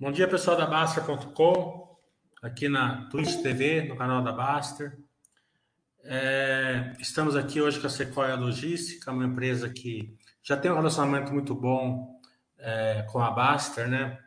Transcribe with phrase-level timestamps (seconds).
[0.00, 1.94] Bom dia, pessoal da Baster.com,
[2.40, 4.98] aqui na Twitch TV, no canal da Baster.
[6.02, 11.34] É, estamos aqui hoje com a Sequoia Logística, uma empresa que já tem um relacionamento
[11.34, 12.18] muito bom
[12.58, 14.18] é, com a Baster, né?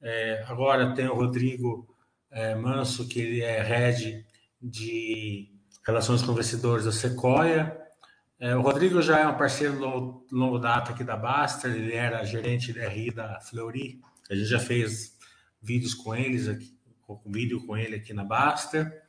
[0.00, 1.94] É, agora tem o Rodrigo
[2.30, 4.26] é, Manso, que ele é head
[4.58, 5.52] de
[5.86, 7.78] relações com investidores da Sequoia.
[8.38, 12.24] É, o Rodrigo já é um parceiro longo, longo data aqui da Baster, ele era
[12.24, 14.00] gerente de RI da Fleury.
[14.30, 15.18] A gente já fez
[15.60, 19.02] vídeos com eles aqui, com vídeo com ele aqui na Baster.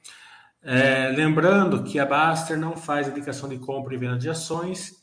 [0.63, 4.95] É, lembrando que a Baster não faz indicação de compra e venda de ações.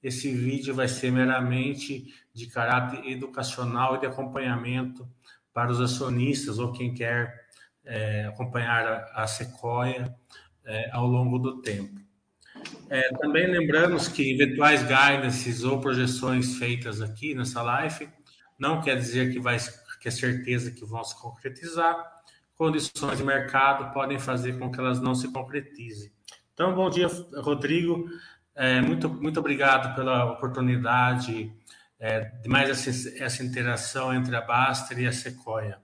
[0.00, 5.08] Esse vídeo vai ser meramente de caráter educacional e de acompanhamento
[5.52, 7.48] para os acionistas ou quem quer
[7.84, 10.14] é, acompanhar a, a Sequoia
[10.64, 12.00] é, ao longo do tempo.
[12.88, 18.08] É, também lembramos que eventuais guidances ou projeções feitas aqui nessa live
[18.58, 19.58] não quer dizer que vai
[20.00, 21.96] que é certeza que vão se concretizar.
[22.54, 26.12] Condições de mercado podem fazer com que elas não se concretizem.
[26.52, 28.04] Então, bom dia, Rodrigo.
[28.54, 31.50] É, muito, muito obrigado pela oportunidade
[31.98, 32.90] é, de mais essa,
[33.22, 35.78] essa interação entre a Baster e a Sequoia.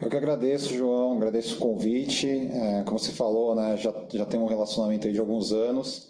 [0.00, 2.28] Eu que agradeço, João, agradeço o convite.
[2.28, 6.08] É, como você falou, né, já, já tem um relacionamento de alguns anos.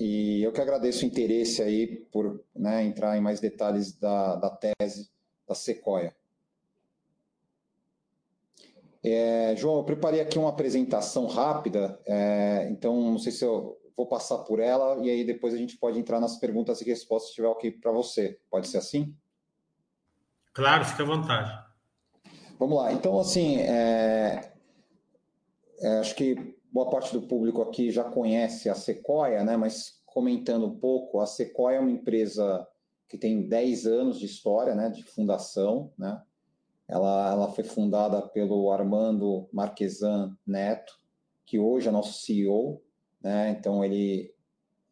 [0.00, 4.48] E eu que agradeço o interesse aí por né, entrar em mais detalhes da, da
[4.48, 5.10] tese
[5.46, 6.16] da Sequoia.
[9.04, 14.06] É, João, eu preparei aqui uma apresentação rápida, é, então não sei se eu vou
[14.06, 17.32] passar por ela e aí depois a gente pode entrar nas perguntas e respostas se
[17.32, 18.38] estiver ok para você.
[18.50, 19.14] Pode ser assim?
[20.54, 21.70] Claro, fica à vontade.
[22.58, 22.90] Vamos lá.
[22.92, 24.52] Então, assim, é,
[25.80, 29.56] é, acho que boa parte do público aqui já conhece a Sequoia, né?
[29.56, 32.66] Mas comentando um pouco, a Sequoia é uma empresa
[33.08, 34.88] que tem 10 anos de história, né?
[34.88, 36.22] De fundação, né?
[36.88, 40.98] Ela, ela foi fundada pelo Armando Marquesan Neto,
[41.46, 42.82] que hoje é nosso CEO,
[43.22, 43.50] né?
[43.50, 44.34] Então ele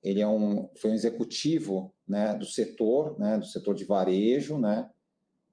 [0.00, 4.88] ele é um foi um executivo, né, do setor, né, do setor de varejo, né?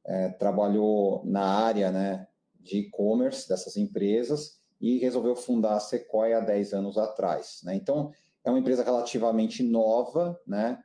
[0.05, 2.27] É, trabalhou na área, né,
[2.59, 7.73] de e-commerce dessas empresas e resolveu fundar a Sequoia há 10 anos atrás, né?
[7.73, 8.11] Então
[8.43, 10.79] é uma empresa relativamente nova, né?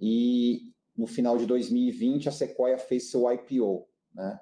[0.00, 4.40] E no final de 2020 a Sequoia fez seu IPO, né?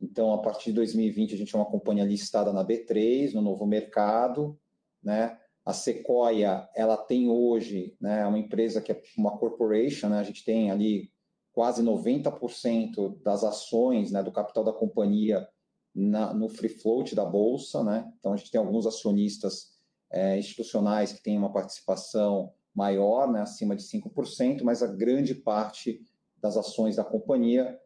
[0.00, 3.64] Então, a partir de 2020, a gente é uma companhia listada na B3, no novo
[3.64, 4.58] mercado,
[5.02, 5.38] né?
[5.64, 10.18] A Sequoia, ela tem hoje, né, uma empresa que é uma corporation, né?
[10.18, 11.12] A gente tem ali
[11.52, 15.48] quase 90% das ações, né, do capital da companhia
[15.94, 18.10] na, no free float da bolsa, né?
[18.18, 19.78] Então, a gente tem alguns acionistas
[20.10, 26.00] é, institucionais que têm uma participação maior, né, acima de 5%, mas a grande parte
[26.40, 27.78] das ações da companhia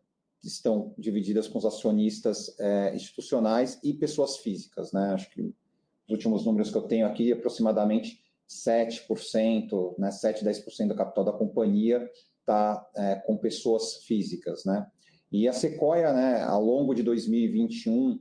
[0.45, 4.93] estão divididas com os acionistas é, institucionais e pessoas físicas.
[4.93, 5.13] Né?
[5.15, 10.95] Acho que os últimos números que eu tenho aqui, aproximadamente 7%, né, 7, 10% do
[10.95, 12.07] capital da companhia
[12.41, 14.65] está é, com pessoas físicas.
[14.65, 14.87] Né?
[15.33, 18.21] E a Sequoia, né, ao longo de 2021,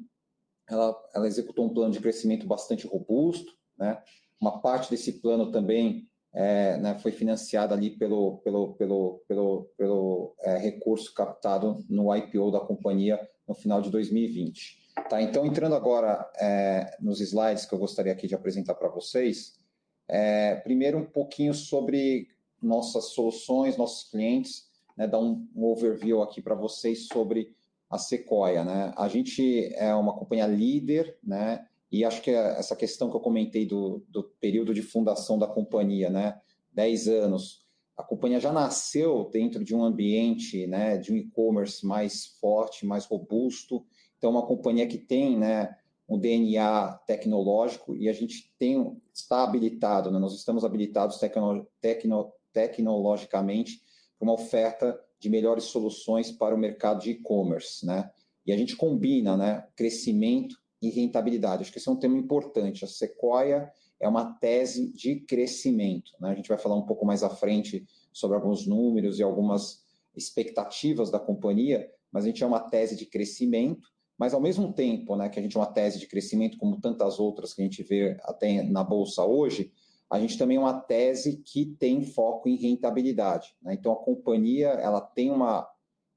[0.70, 3.52] ela, ela executou um plano de crescimento bastante robusto.
[3.78, 4.02] Né?
[4.40, 10.36] Uma parte desse plano também é, né, foi financiada ali pelo, pelo, pelo, pelo, pelo
[10.40, 14.80] é, recurso captado no IPO da companhia no final de 2020.
[15.10, 19.60] Tá, então, entrando agora é, nos slides que eu gostaria aqui de apresentar para vocês,
[20.08, 22.30] é, primeiro um pouquinho sobre
[22.62, 27.56] nossas soluções, nossos clientes, né, dar um, um overview aqui para vocês sobre
[27.90, 28.64] a Sequoia.
[28.64, 28.94] Né?
[28.96, 33.66] A gente é uma companhia líder, né, e acho que essa questão que eu comentei
[33.66, 36.40] do, do período de fundação da companhia, né,
[36.72, 37.66] 10 anos,
[37.98, 43.06] a companhia já nasceu dentro de um ambiente, né, de um e-commerce mais forte, mais
[43.06, 43.86] robusto.
[44.18, 45.76] Então, uma companhia que tem, né,
[46.08, 52.32] um DNA tecnológico e a gente tem está habilitado, né, nós estamos habilitados tecno, tecno,
[52.52, 53.82] tecnologicamente
[54.24, 58.10] uma oferta de melhores soluções para o mercado de e-commerce, né?
[58.46, 61.62] E a gente combina, né, crescimento e rentabilidade.
[61.62, 62.84] Acho que esse é um tema importante.
[62.84, 66.12] A Sequoia é uma tese de crescimento.
[66.20, 66.32] Né?
[66.32, 69.84] A gente vai falar um pouco mais à frente sobre alguns números e algumas
[70.16, 73.88] expectativas da companhia, mas a gente é uma tese de crescimento,
[74.18, 77.20] mas ao mesmo tempo né, que a gente é uma tese de crescimento, como tantas
[77.20, 79.72] outras que a gente vê até na Bolsa hoje,
[80.12, 83.56] a gente também é uma tese que tem foco em rentabilidade.
[83.62, 83.74] Né?
[83.74, 85.66] Então, a companhia ela tem uma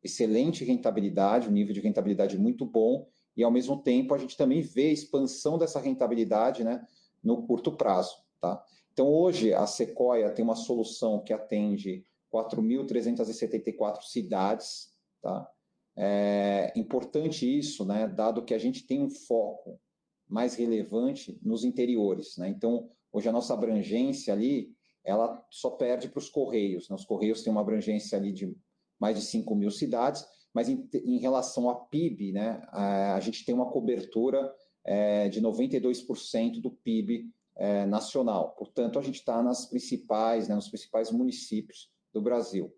[0.02, 3.06] excelente rentabilidade, um nível de rentabilidade muito bom,
[3.37, 6.85] e, ao mesmo tempo, a gente também vê a expansão dessa rentabilidade né,
[7.23, 8.17] no curto prazo.
[8.41, 8.62] Tá?
[8.93, 14.93] Então, hoje, a Sequoia tem uma solução que atende 4.374 cidades,
[15.23, 15.49] tá?
[15.97, 19.81] É importante isso, né, dado que a gente tem um foco
[20.29, 22.37] mais relevante nos interiores.
[22.37, 22.49] Né?
[22.49, 24.75] Então, hoje a nossa abrangência ali,
[25.05, 26.88] ela só perde para os Correios.
[26.88, 26.96] Né?
[26.96, 28.55] Os Correios têm uma abrangência ali de
[28.99, 33.44] mais de 5 mil cidades, mas em, em relação a PIB, né, a, a gente
[33.44, 34.52] tem uma cobertura
[34.84, 38.55] é, de 92% do PIB é, nacional.
[38.56, 42.75] Portanto, a gente está nas principais, né, nos principais municípios do Brasil.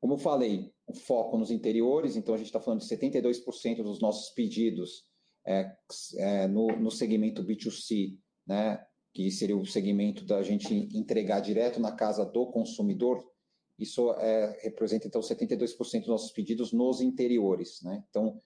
[0.00, 4.00] Como eu falei, o foco nos interiores, então a gente está falando de 72% dos
[4.00, 5.04] nossos pedidos
[5.46, 5.74] é,
[6.16, 8.84] é, no, no, segmento B2C, né,
[9.18, 13.28] que seria o segmento da gente entregar direto na casa do consumidor,
[13.76, 17.82] isso é, representa então 72% dos nossos pedidos nos interiores.
[17.82, 18.04] Né?
[18.08, 18.40] Então,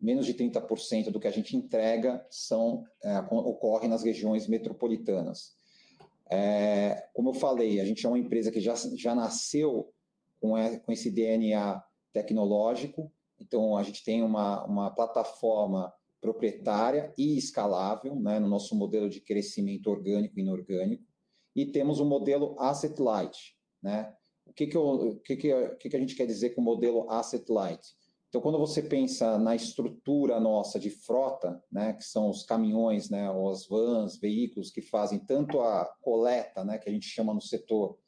[0.00, 5.54] menos de 30% do que a gente entrega são é, ocorre nas regiões metropolitanas.
[6.30, 9.92] É, como eu falei, a gente é uma empresa que já, já nasceu
[10.40, 18.14] com, com esse DNA tecnológico, então a gente tem uma, uma plataforma proprietária e escalável
[18.16, 21.04] né, no nosso modelo de crescimento orgânico e inorgânico,
[21.56, 23.56] e temos o um modelo asset light.
[23.82, 24.12] Né?
[24.46, 27.10] O, que, que, eu, o que, que, que, a gente quer dizer com o modelo
[27.10, 27.96] asset light?
[28.28, 33.28] Então, quando você pensa na estrutura nossa de frota, né, que são os caminhões, né,
[33.28, 37.98] os vans, veículos que fazem tanto a coleta, né, que a gente chama no setor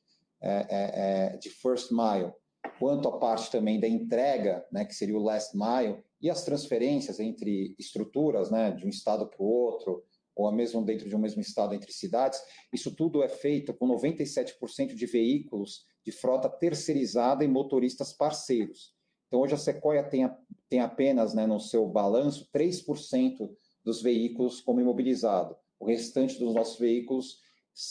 [0.40, 2.32] é, é, é, de first mile,
[2.78, 7.18] quanto a parte também da entrega, né, que seria o last mile, e as transferências
[7.18, 10.04] entre estruturas, né, de um estado para o outro,
[10.34, 12.40] ou mesmo dentro de um mesmo estado entre cidades,
[12.72, 18.94] isso tudo é feito com 97% de veículos de frota terceirizada e motoristas parceiros.
[19.26, 20.28] Então, hoje a Sequoia tem,
[20.68, 23.50] tem apenas né, no seu balanço 3%
[23.84, 25.56] dos veículos como imobilizado.
[25.78, 27.38] O restante dos nossos veículos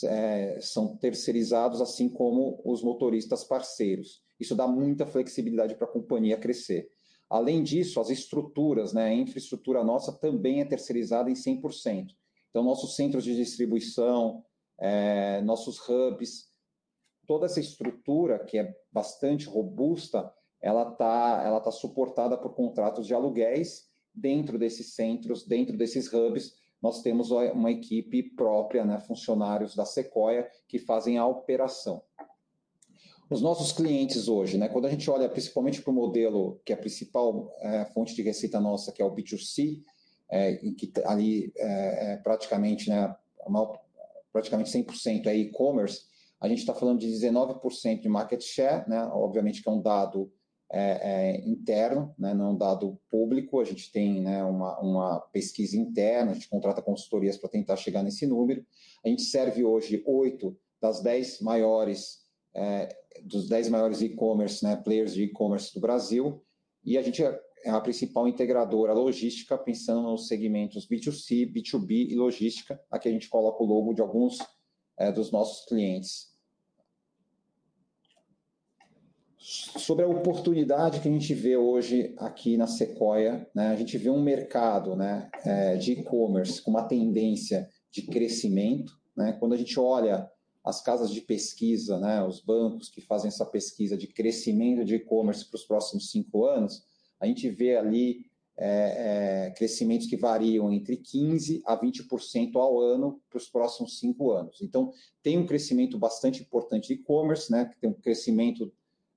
[0.05, 4.21] é, são terceirizados, assim como os motoristas parceiros.
[4.39, 6.89] Isso dá muita flexibilidade para a companhia crescer.
[7.31, 12.13] Além disso, as estruturas, né, a infraestrutura nossa também é terceirizada em 100%.
[12.49, 14.43] Então, nossos centros de distribuição,
[14.77, 16.51] é, nossos hubs,
[17.25, 20.29] toda essa estrutura que é bastante robusta,
[20.61, 26.51] ela está ela tá suportada por contratos de aluguéis dentro desses centros, dentro desses hubs.
[26.81, 32.03] Nós temos uma equipe própria, né, funcionários da Sequoia, que fazem a operação.
[33.31, 36.75] Os nossos clientes hoje, né, quando a gente olha principalmente para o modelo, que é
[36.75, 39.81] a principal é, fonte de receita nossa, que é o B2C,
[40.29, 43.15] é, em que ali é, é praticamente, né,
[44.33, 46.01] praticamente 100% é e-commerce,
[46.41, 50.29] a gente está falando de 19% de market share, né, obviamente que é um dado
[50.69, 53.61] é, é, interno, né, não dado público.
[53.61, 58.03] A gente tem né, uma, uma, pesquisa interna, a gente contrata consultorias para tentar chegar
[58.03, 58.65] nesse número.
[59.05, 62.20] A gente serve hoje oito das dez maiores,
[62.53, 62.89] é,
[63.23, 66.43] dos dez maiores e-commerce, né, players de e-commerce do Brasil,
[66.83, 72.15] e a gente é, é a principal integradora logística, pensando nos segmentos B2C, B2B e
[72.15, 72.79] logística.
[72.89, 74.39] Aqui a gente coloca o logo de alguns
[74.97, 76.31] é, dos nossos clientes.
[79.41, 83.69] sobre a oportunidade que a gente vê hoje aqui na Sequoia, né?
[83.69, 88.93] a gente vê um mercado né, é, de e-commerce com uma tendência de crescimento.
[89.17, 89.33] Né?
[89.33, 90.29] Quando a gente olha
[90.63, 95.45] as casas de pesquisa, né, os bancos que fazem essa pesquisa de crescimento de e-commerce
[95.45, 96.83] para os próximos cinco anos,
[97.19, 98.25] a gente vê ali
[98.57, 104.31] é, é, crescimentos que variam entre 15% a 20% ao ano para os próximos cinco
[104.31, 104.61] anos.
[104.61, 104.91] Então,
[105.23, 108.71] tem um crescimento bastante importante de e-commerce, né, que tem um crescimento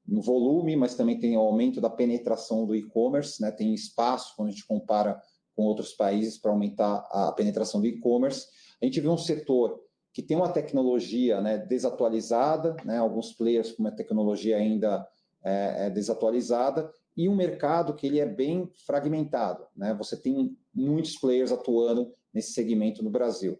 [0.06, 3.50] no volume, mas também tem o aumento da penetração do e-commerce, né?
[3.50, 5.20] tem espaço quando a gente compara
[5.56, 8.46] com outros países para aumentar a penetração do e-commerce.
[8.82, 9.80] A gente vê um setor
[10.14, 15.04] que tem uma tecnologia né, desatualizada, né, alguns players com uma tecnologia ainda
[15.44, 19.66] é, é, desatualizada, e um mercado que ele é bem fragmentado.
[19.76, 19.92] Né?
[19.94, 23.58] Você tem muitos players atuando nesse segmento no Brasil.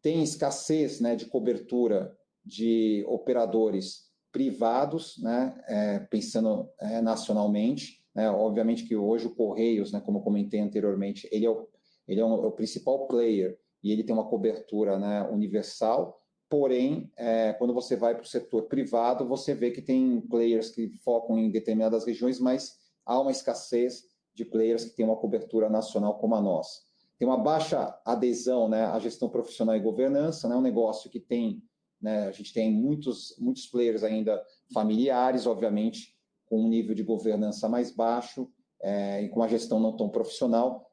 [0.00, 8.02] Tem escassez né, de cobertura de operadores privados, né, é, pensando é, nacionalmente.
[8.14, 11.68] Né, obviamente que hoje o Correios, né, como eu comentei anteriormente, ele é o,
[12.08, 17.12] ele é, um, é o principal player e ele tem uma cobertura né, universal, porém,
[17.16, 21.38] é, quando você vai para o setor privado, você vê que tem players que focam
[21.38, 26.34] em determinadas regiões, mas há uma escassez de players que têm uma cobertura nacional como
[26.34, 26.80] a nossa.
[27.18, 31.62] Tem uma baixa adesão né, à gestão profissional e governança, né, um negócio que tem
[32.04, 32.26] né?
[32.26, 36.14] A gente tem muitos, muitos players ainda familiares, obviamente,
[36.44, 38.46] com um nível de governança mais baixo
[38.82, 40.86] é, e com uma gestão não tão profissional.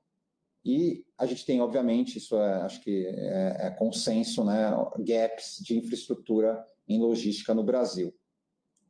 [0.63, 4.71] E a gente tem, obviamente, isso é, acho que é, é consenso, né?
[4.99, 8.13] gaps de infraestrutura em logística no Brasil.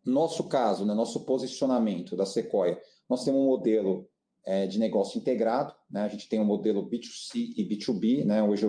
[0.05, 4.09] Nosso caso, né, nosso posicionamento da Sequoia, nós temos um modelo
[4.43, 6.01] é, de negócio integrado, né?
[6.01, 8.41] a gente tem um modelo B2C e B2B, né?
[8.41, 8.65] hoje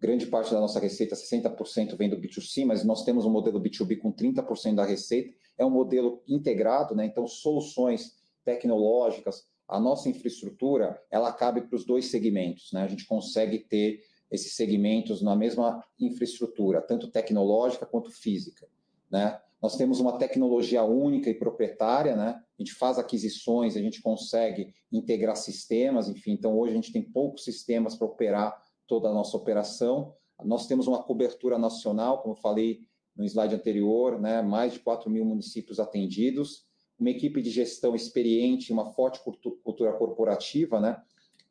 [0.00, 3.98] grande parte da nossa receita, 60% vem do B2C, mas nós temos um modelo B2B
[3.98, 7.06] com 30% da receita, é um modelo integrado, né?
[7.06, 12.82] então soluções tecnológicas, a nossa infraestrutura, ela cabe para os dois segmentos, né?
[12.82, 14.00] a gente consegue ter
[14.30, 18.66] esses segmentos na mesma infraestrutura, tanto tecnológica quanto física.
[19.10, 19.38] Né?
[19.62, 22.42] Nós temos uma tecnologia única e proprietária, né?
[22.58, 26.32] A gente faz aquisições, a gente consegue integrar sistemas, enfim.
[26.32, 30.16] Então, hoje a gente tem poucos sistemas para operar toda a nossa operação.
[30.42, 32.80] Nós temos uma cobertura nacional, como eu falei
[33.14, 34.42] no slide anterior, né?
[34.42, 36.66] mais de 4 mil municípios atendidos,
[37.02, 41.02] uma equipe de gestão experiente, uma forte cultura corporativa, né?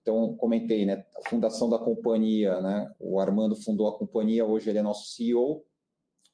[0.01, 1.05] Então, comentei, né?
[1.23, 2.91] A fundação da companhia, né?
[2.99, 5.63] O Armando fundou a companhia, hoje ele é nosso CEO,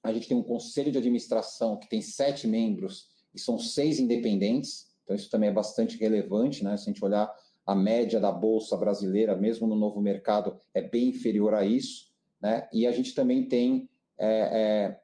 [0.03, 4.87] a gente tem um conselho de administração que tem sete membros e são seis independentes,
[5.03, 6.77] então isso também é bastante relevante, né?
[6.77, 7.33] Se a gente olhar
[7.65, 12.69] a média da bolsa brasileira, mesmo no novo mercado, é bem inferior a isso, né?
[12.71, 14.99] E a gente também tem é, é,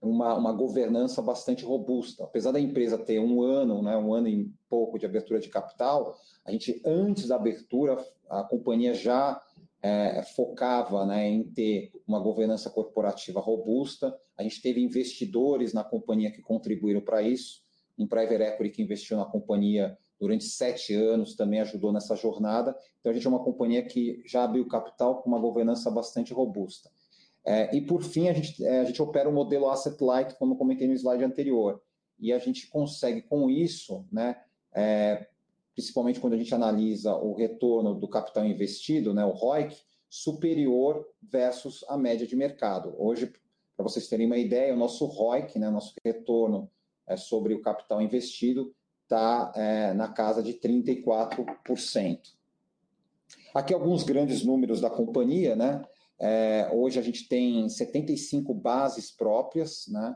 [0.00, 2.24] uma, uma governança bastante robusta.
[2.24, 6.16] Apesar da empresa ter um ano, né, um ano e pouco de abertura de capital,
[6.44, 9.40] a gente, antes da abertura, a companhia já
[9.82, 14.16] é, focava né, em ter uma governança corporativa robusta.
[14.36, 17.62] A gente teve investidores na companhia que contribuíram para isso.
[17.98, 22.76] Um private equity que investiu na companhia durante sete anos também ajudou nessa jornada.
[23.00, 26.90] Então, a gente é uma companhia que já abriu capital com uma governança bastante robusta.
[27.44, 30.56] É, e, por fim, a gente, é, a gente opera o modelo asset light, como
[30.56, 31.80] comentei no slide anterior.
[32.18, 34.36] E a gente consegue, com isso, né,
[34.72, 35.26] é,
[35.74, 39.76] principalmente quando a gente analisa o retorno do capital investido, né, o ROIC,
[40.08, 42.94] superior versus a média de mercado.
[42.98, 43.32] Hoje,
[43.76, 46.70] para vocês terem uma ideia, o nosso ROIC, né, nosso retorno
[47.06, 52.18] é, sobre o capital investido, está é, na casa de 34%.
[53.54, 55.82] Aqui alguns grandes números da companhia, né?
[56.20, 60.14] É, hoje a gente tem 75 bases próprias, né?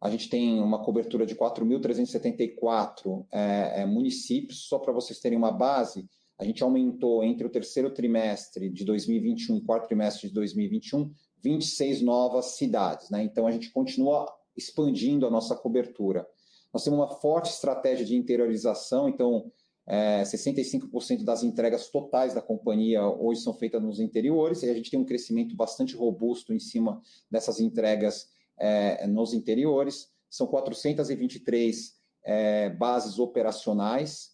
[0.00, 4.68] A gente tem uma cobertura de 4.374 é, é, municípios.
[4.68, 6.06] Só para vocês terem uma base,
[6.38, 11.10] a gente aumentou entre o terceiro trimestre de 2021 e o quarto trimestre de 2021
[11.42, 13.10] 26 novas cidades.
[13.10, 13.22] Né?
[13.22, 16.26] Então, a gente continua expandindo a nossa cobertura.
[16.72, 19.50] Nós temos uma forte estratégia de interiorização, então,
[19.86, 24.90] é, 65% das entregas totais da companhia hoje são feitas nos interiores, e a gente
[24.90, 32.70] tem um crescimento bastante robusto em cima dessas entregas é, nos interiores, são 423 é,
[32.70, 34.32] bases operacionais.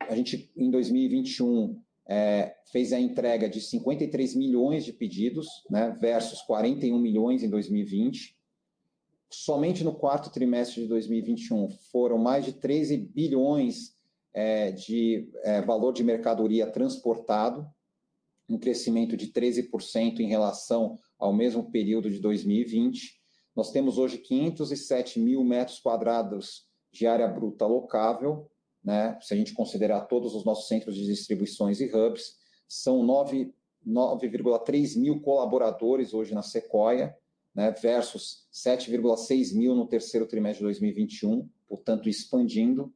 [0.00, 6.42] A gente, em 2021, é, fez a entrega de 53 milhões de pedidos, né, versus
[6.42, 8.36] 41 milhões em 2020.
[9.28, 13.95] Somente no quarto trimestre de 2021 foram mais de 13 bilhões
[14.36, 17.66] é, de é, valor de mercadoria transportado,
[18.46, 23.18] um crescimento de 13% em relação ao mesmo período de 2020.
[23.56, 28.50] Nós temos hoje 507 mil metros quadrados de área bruta locável,
[28.84, 29.18] né?
[29.22, 32.36] se a gente considerar todos os nossos centros de distribuições e hubs,
[32.68, 37.16] são 9,3 mil colaboradores hoje na Sequoia,
[37.54, 37.70] né?
[37.70, 42.92] versus 7,6 mil no terceiro trimestre de 2021, portanto, expandindo.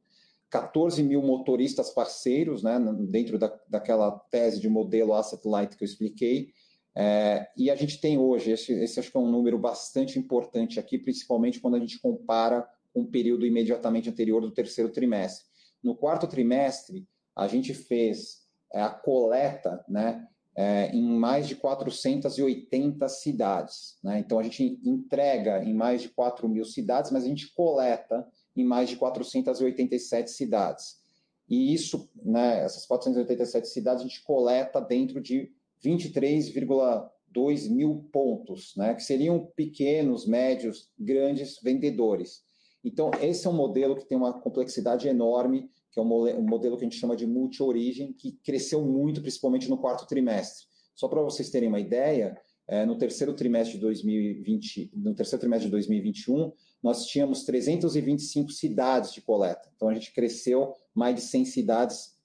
[0.51, 2.77] 14 mil motoristas parceiros, né,
[3.09, 6.49] dentro da, daquela tese de modelo asset light que eu expliquei,
[6.95, 10.79] é, e a gente tem hoje, esse, esse acho que é um número bastante importante
[10.79, 15.45] aqui, principalmente quando a gente compara com o período imediatamente anterior do terceiro trimestre.
[15.81, 18.41] No quarto trimestre, a gente fez
[18.73, 23.97] é, a coleta né, é, em mais de 480 cidades.
[24.03, 24.19] Né?
[24.19, 28.63] Então, a gente entrega em mais de 4 mil cidades, mas a gente coleta em
[28.63, 31.01] mais de 487 cidades.
[31.49, 35.51] E isso, né, essas 487 cidades, a gente coleta dentro de
[35.83, 42.43] 23,2 mil pontos, né, que seriam pequenos, médios, grandes vendedores.
[42.83, 46.85] Então, esse é um modelo que tem uma complexidade enorme, que é um modelo que
[46.85, 50.65] a gente chama de multi-origem, que cresceu muito, principalmente no quarto trimestre.
[50.95, 55.67] Só para vocês terem uma ideia, é, no terceiro trimestre de 2020, no terceiro trimestre
[55.67, 59.71] de 2021, nós tínhamos 325 cidades de coleta.
[59.75, 62.17] Então, a gente cresceu mais de 100 cidades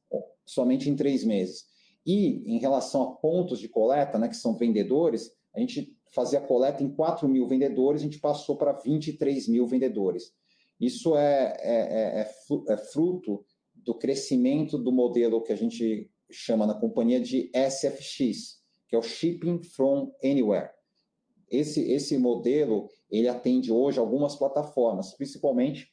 [0.46, 1.66] somente em três meses.
[2.06, 6.82] E em relação a pontos de coleta, né, que são vendedores, a gente fazia coleta
[6.82, 10.32] em 4 mil vendedores, a gente passou para 23 mil vendedores.
[10.80, 13.44] Isso é, é, é, é, é fruto
[13.74, 19.02] do crescimento do modelo que a gente chama na companhia de SFX, que é o
[19.02, 20.70] Shipping from Anywhere.
[21.50, 25.88] Esse, esse modelo ele atende hoje algumas plataformas, principalmente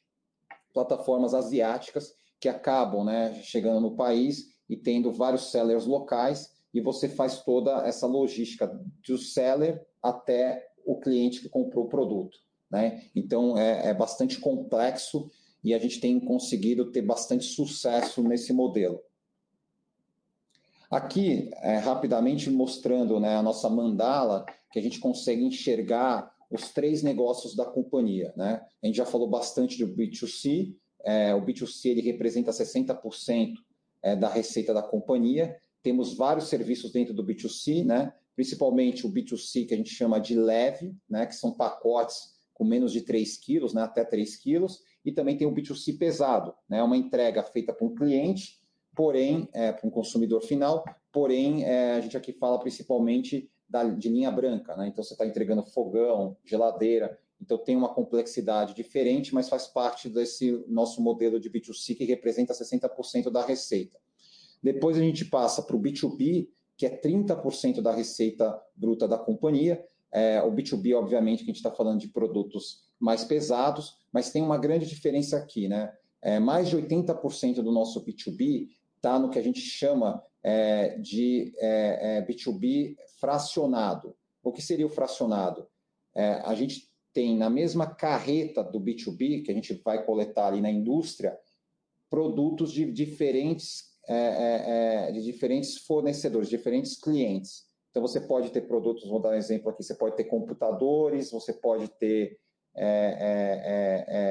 [0.72, 7.08] plataformas asiáticas que acabam né, chegando no país e tendo vários sellers locais, e você
[7.08, 8.66] faz toda essa logística
[9.06, 12.36] do seller até o cliente que comprou o produto.
[12.70, 13.08] Né?
[13.14, 15.30] Então, é, é bastante complexo
[15.62, 19.00] e a gente tem conseguido ter bastante sucesso nesse modelo.
[20.94, 27.02] Aqui, é, rapidamente mostrando né, a nossa mandala, que a gente consegue enxergar os três
[27.02, 28.32] negócios da companhia.
[28.36, 28.64] Né?
[28.80, 30.72] A gente já falou bastante do B2C,
[31.04, 33.54] é, o B2C ele representa 60%
[34.04, 35.56] é, da receita da companhia.
[35.82, 38.14] Temos vários serviços dentro do B2C, né?
[38.36, 41.26] principalmente o B2C que a gente chama de leve, né?
[41.26, 43.82] que são pacotes com menos de 3 quilos, né?
[43.82, 46.80] até 3 quilos, e também tem o B2C pesado, né?
[46.84, 48.62] uma entrega feita para um cliente
[48.94, 54.08] porém, é, para um consumidor final, porém, é, a gente aqui fala principalmente da, de
[54.08, 54.88] linha branca, né?
[54.88, 60.64] Então você está entregando fogão, geladeira, então tem uma complexidade diferente, mas faz parte desse
[60.68, 63.98] nosso modelo de B2C que representa 60% da receita.
[64.62, 69.84] Depois a gente passa para o B2B, que é 30% da receita bruta da companhia.
[70.10, 74.42] É, o B2B, obviamente, que a gente está falando de produtos mais pesados, mas tem
[74.42, 75.92] uma grande diferença aqui, né?
[76.22, 78.68] É, mais de 80% do nosso B2B
[79.04, 84.16] está no que a gente chama é, de é, é, B2B fracionado.
[84.42, 85.68] O que seria o fracionado?
[86.14, 90.60] É, a gente tem na mesma carreta do B2B, que a gente vai coletar ali
[90.60, 91.38] na indústria,
[92.08, 97.66] produtos de diferentes, é, é, de diferentes fornecedores, diferentes clientes.
[97.90, 101.52] Então, você pode ter produtos, vou dar um exemplo aqui, você pode ter computadores, você
[101.52, 102.38] pode ter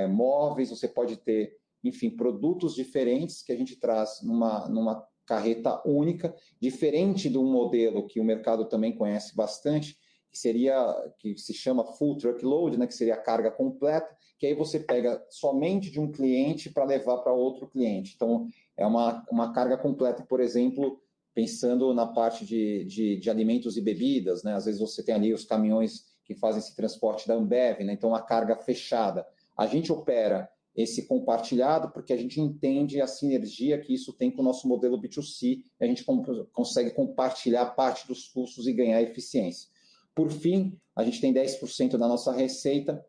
[0.09, 6.36] móveis, você pode ter enfim, produtos diferentes que a gente traz numa, numa carreta única,
[6.60, 9.98] diferente de um modelo que o mercado também conhece bastante,
[10.30, 10.76] que seria
[11.19, 15.24] que se chama full truckload, né, que seria a carga completa, que aí você pega
[15.30, 18.13] somente de um cliente para levar para outro cliente.
[18.15, 21.00] Então, é uma, uma carga completa, por exemplo,
[21.34, 24.54] pensando na parte de, de, de alimentos e bebidas, né?
[24.54, 27.93] Às vezes você tem ali os caminhões que fazem esse transporte da Ambev, né?
[27.93, 29.26] Então, a carga fechada.
[29.56, 34.41] A gente opera esse compartilhado, porque a gente entende a sinergia que isso tem com
[34.41, 36.03] o nosso modelo B2C, e a gente
[36.51, 39.69] consegue compartilhar parte dos custos e ganhar eficiência.
[40.15, 43.03] Por fim, a gente tem 10% da nossa receita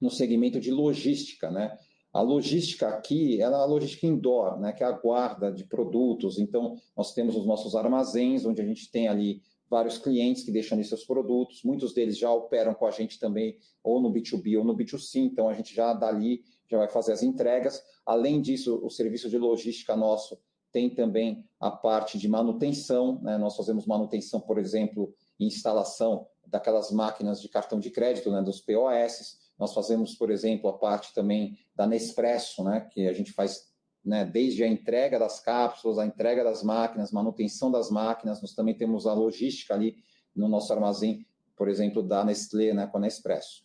[0.00, 1.76] no segmento de logística, né?
[2.12, 6.38] A logística aqui ela é a logística indoor, né, que é a guarda de produtos.
[6.40, 10.76] Então, nós temos os nossos armazéns, onde a gente tem ali vários clientes que deixam
[10.76, 11.62] ali seus produtos.
[11.62, 15.20] Muitos deles já operam com a gente também, ou no B2B ou no B2C.
[15.20, 17.82] Então, a gente já dali já vai fazer as entregas.
[18.06, 20.38] Além disso, o serviço de logística nosso
[20.72, 23.20] tem também a parte de manutenção.
[23.22, 23.36] Né?
[23.36, 28.60] Nós fazemos manutenção, por exemplo, e instalação daquelas máquinas de cartão de crédito, né, dos
[28.60, 29.38] POS.
[29.58, 33.70] Nós fazemos, por exemplo, a parte também da Nespresso, né, que a gente faz
[34.04, 38.40] né, desde a entrega das cápsulas, a entrega das máquinas, manutenção das máquinas.
[38.40, 39.96] Nós também temos a logística ali
[40.34, 43.64] no nosso armazém, por exemplo, da Nestlé, né, com a Nespresso.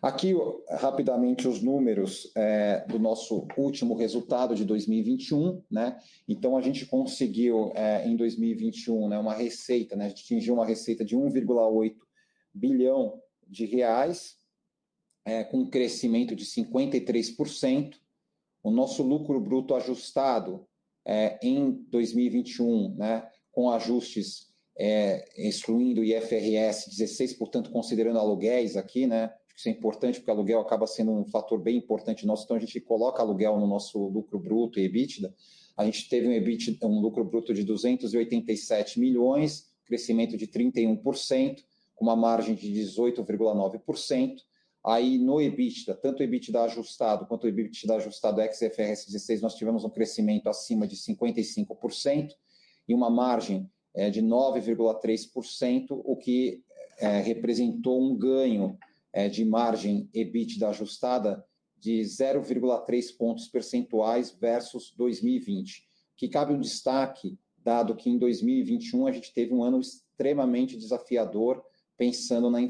[0.00, 0.32] Aqui,
[0.70, 5.98] rapidamente, os números é, do nosso último resultado de 2021, né?
[6.28, 10.06] Então, a gente conseguiu, é, em 2021, né, uma receita, né?
[10.06, 11.96] A gente atingiu uma receita de 1,8
[12.54, 14.36] bilhão de reais,
[15.24, 17.96] é, com um crescimento de 53%.
[18.62, 20.66] O nosso lucro bruto ajustado
[21.04, 29.32] é, em 2021, né, com ajustes é, excluindo IFRS 16, portanto, considerando aluguéis aqui, né,
[29.58, 32.80] isso é importante porque aluguel acaba sendo um fator bem importante nosso, então a gente
[32.80, 35.34] coloca aluguel no nosso lucro bruto e EBITDA.
[35.76, 41.64] A gente teve um, EBITDA, um lucro bruto de 287 milhões, crescimento de 31%,
[41.96, 44.36] com uma margem de 18,9%.
[44.86, 49.84] Aí no EBITDA, tanto o EBITDA ajustado quanto o EBITDA ajustado ex-FRS 16, nós tivemos
[49.84, 52.30] um crescimento acima de 55%
[52.88, 56.62] e uma margem é, de 9,3%, o que
[57.00, 58.78] é, representou um ganho
[59.30, 61.44] de margem EBITDA ajustada
[61.78, 65.86] de 0,3 pontos percentuais versus 2020.
[66.16, 71.62] Que cabe um destaque, dado que em 2021 a gente teve um ano extremamente desafiador,
[71.96, 72.60] pensando na,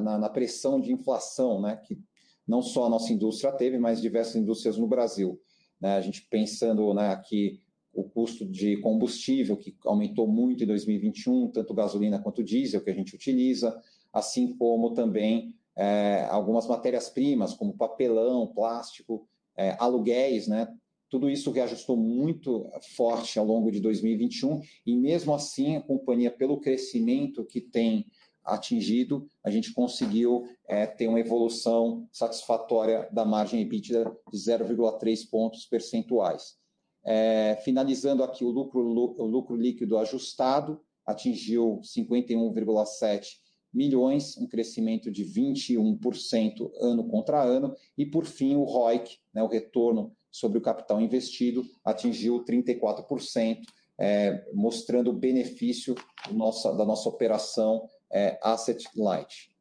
[0.00, 1.98] na, na pressão de inflação, né, que
[2.46, 5.40] não só a nossa indústria teve, mas diversas indústrias no Brasil.
[5.80, 7.60] Né, a gente pensando né, aqui
[7.92, 12.94] o custo de combustível, que aumentou muito em 2021, tanto gasolina quanto diesel que a
[12.94, 13.78] gente utiliza,
[14.12, 20.68] assim como também é, algumas matérias-primas, como papelão, plástico, é, aluguéis, né?
[21.08, 26.58] Tudo isso reajustou muito forte ao longo de 2021 e mesmo assim a companhia, pelo
[26.58, 28.06] crescimento que tem
[28.44, 35.66] atingido, a gente conseguiu é, ter uma evolução satisfatória da margem EBITDA de 0,3 pontos
[35.66, 36.56] percentuais.
[37.04, 43.41] É, finalizando aqui, o lucro, o lucro líquido ajustado atingiu 51,7
[43.72, 49.48] milhões, um crescimento de 21% ano contra ano, e por fim o ROIC, né, o
[49.48, 53.60] retorno sobre o capital investido, atingiu 34%,
[53.98, 55.94] é, mostrando o benefício
[56.30, 59.52] nossa, da nossa operação é, asset light.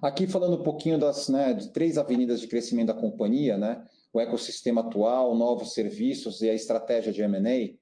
[0.00, 4.20] Aqui falando um pouquinho das né, de três avenidas de crescimento da companhia, né, o
[4.20, 7.76] ecossistema atual, novos serviços e a estratégia de M&A,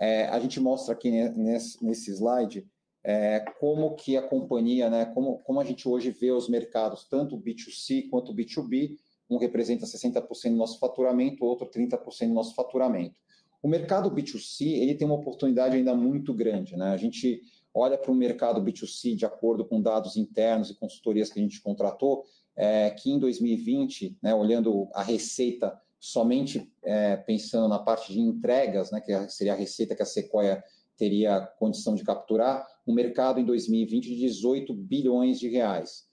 [0.00, 2.66] é, a gente mostra aqui nesse, nesse slide
[3.04, 7.36] é, como que a companhia, né, como, como a gente hoje vê os mercados, tanto
[7.36, 8.96] o B2C quanto o B2B,
[9.30, 13.18] um representa 60% do nosso faturamento, o outro 30% do nosso faturamento.
[13.62, 16.76] O mercado B2C ele tem uma oportunidade ainda muito grande.
[16.76, 16.90] Né?
[16.90, 17.42] A gente
[17.74, 21.60] olha para o mercado B2C de acordo com dados internos e consultorias que a gente
[21.60, 22.24] contratou,
[22.56, 28.90] é, que em 2020, né, olhando a receita somente é, pensando na parte de entregas,
[28.90, 30.62] né, que seria a receita que a Sequoia
[30.96, 36.08] teria condição de capturar, um mercado em 2020 de 18 bilhões de reais.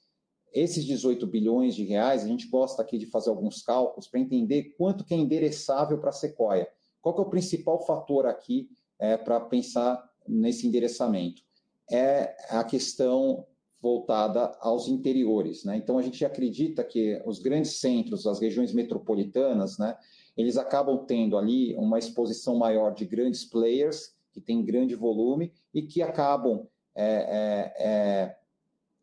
[0.54, 4.76] Esses 18 bilhões de reais, a gente gosta aqui de fazer alguns cálculos para entender
[4.78, 6.68] quanto que é endereçável para a Sequoia.
[7.02, 11.42] Qual é o principal fator aqui é, para pensar nesse endereçamento?
[11.90, 13.46] É a questão
[13.82, 15.64] voltada aos interiores.
[15.64, 15.78] Né?
[15.78, 19.96] Então, a gente acredita que os grandes centros, as regiões metropolitanas, né,
[20.36, 25.82] eles acabam tendo ali uma exposição maior de grandes players, que têm grande volume, e
[25.82, 28.38] que acabam é, é, é,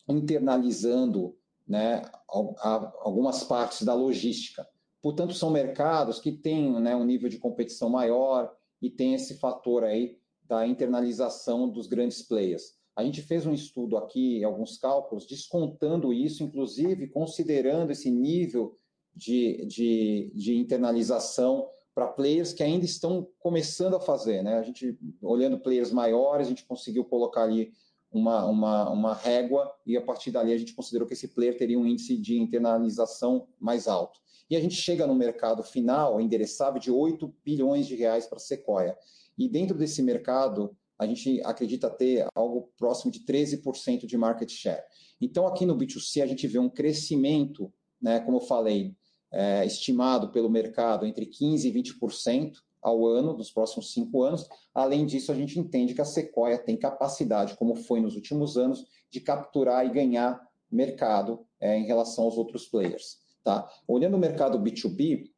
[0.06, 1.34] internalizando
[1.66, 4.68] né, algumas partes da logística.
[5.00, 9.84] Portanto, são mercados que têm né, um nível de competição maior e tem esse fator
[9.84, 12.74] aí da internalização dos grandes players.
[12.94, 18.76] A gente fez um estudo aqui, alguns cálculos, descontando isso, inclusive considerando esse nível
[19.16, 24.42] de, de, de internalização para players que ainda estão começando a fazer.
[24.42, 24.58] Né?
[24.58, 27.72] A gente, olhando players maiores, a gente conseguiu colocar ali
[28.10, 31.78] uma, uma, uma régua e a partir dali a gente considerou que esse player teria
[31.78, 34.20] um índice de internalização mais alto.
[34.50, 38.40] E a gente chega no mercado final endereçável de 8 bilhões de reais para a
[38.40, 38.96] Sequoia.
[39.38, 44.82] E dentro desse mercado, a gente acredita ter algo próximo de 13% de market share.
[45.20, 48.94] Então, aqui no B2C, a gente vê um crescimento, né, como eu falei,
[49.32, 54.48] é, estimado pelo mercado entre 15% e 20% ao ano, nos próximos cinco anos.
[54.74, 58.84] Além disso, a gente entende que a Sequoia tem capacidade, como foi nos últimos anos,
[59.10, 60.40] de capturar e ganhar
[60.70, 63.18] mercado é, em relação aos outros players.
[63.44, 63.68] Tá?
[63.86, 65.30] Olhando o mercado B2B,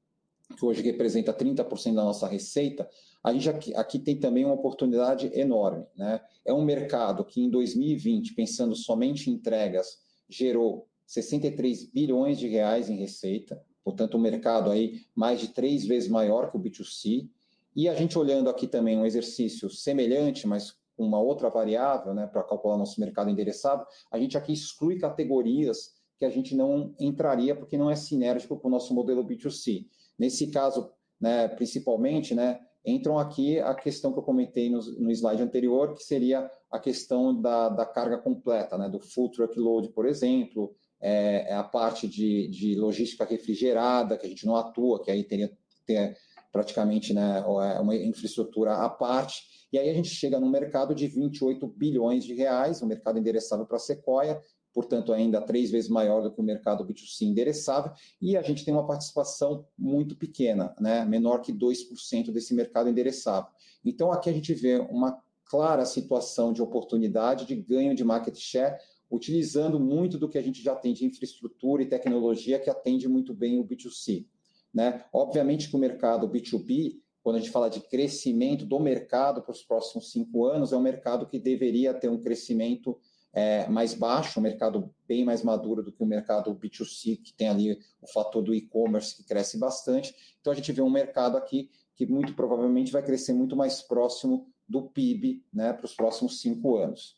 [0.56, 2.88] que hoje representa 30% da nossa receita,
[3.22, 5.86] a gente aqui, aqui, tem também uma oportunidade enorme.
[5.96, 6.20] Né?
[6.44, 12.90] É um mercado que em 2020, pensando somente em entregas, gerou 63 bilhões de reais
[12.90, 17.28] em receita, portanto, um mercado aí mais de três vezes maior que o B2C.
[17.76, 22.26] E a gente olhando aqui também um exercício semelhante, mas com uma outra variável, né,
[22.26, 27.54] para calcular nosso mercado endereçado, a gente aqui exclui categorias que a gente não entraria
[27.54, 29.86] porque não é sinérgico com o nosso modelo B2C.
[30.18, 35.42] Nesse caso, né, principalmente, né, entram aqui a questão que eu comentei no, no slide
[35.42, 40.74] anterior, que seria a questão da, da carga completa, né, do full truckload, por exemplo,
[41.04, 45.22] é, é, a parte de, de logística refrigerada, que a gente não atua, que aí
[45.22, 45.52] teria
[45.84, 46.16] ter
[46.50, 51.06] praticamente né, é, uma infraestrutura à parte, e aí a gente chega num mercado de
[51.06, 54.40] 28 bilhões de reais, um mercado endereçável para a Sequoia,
[54.72, 58.72] portanto, ainda três vezes maior do que o mercado B2C endereçável, e a gente tem
[58.72, 63.50] uma participação muito pequena, né, menor que 2% desse mercado endereçável.
[63.84, 68.78] Então, aqui a gente vê uma clara situação de oportunidade de ganho de market share,
[69.14, 73.32] utilizando muito do que a gente já tem de infraestrutura e tecnologia que atende muito
[73.32, 74.26] bem o B2C.
[74.72, 75.04] Né?
[75.12, 79.62] Obviamente que o mercado B2B, quando a gente fala de crescimento do mercado para os
[79.62, 82.98] próximos cinco anos, é um mercado que deveria ter um crescimento
[83.32, 87.48] é, mais baixo, um mercado bem mais maduro do que o mercado B2C, que tem
[87.48, 90.14] ali o fator do e-commerce que cresce bastante.
[90.40, 94.48] Então a gente vê um mercado aqui que muito provavelmente vai crescer muito mais próximo
[94.68, 97.16] do PIB né, para os próximos cinco anos.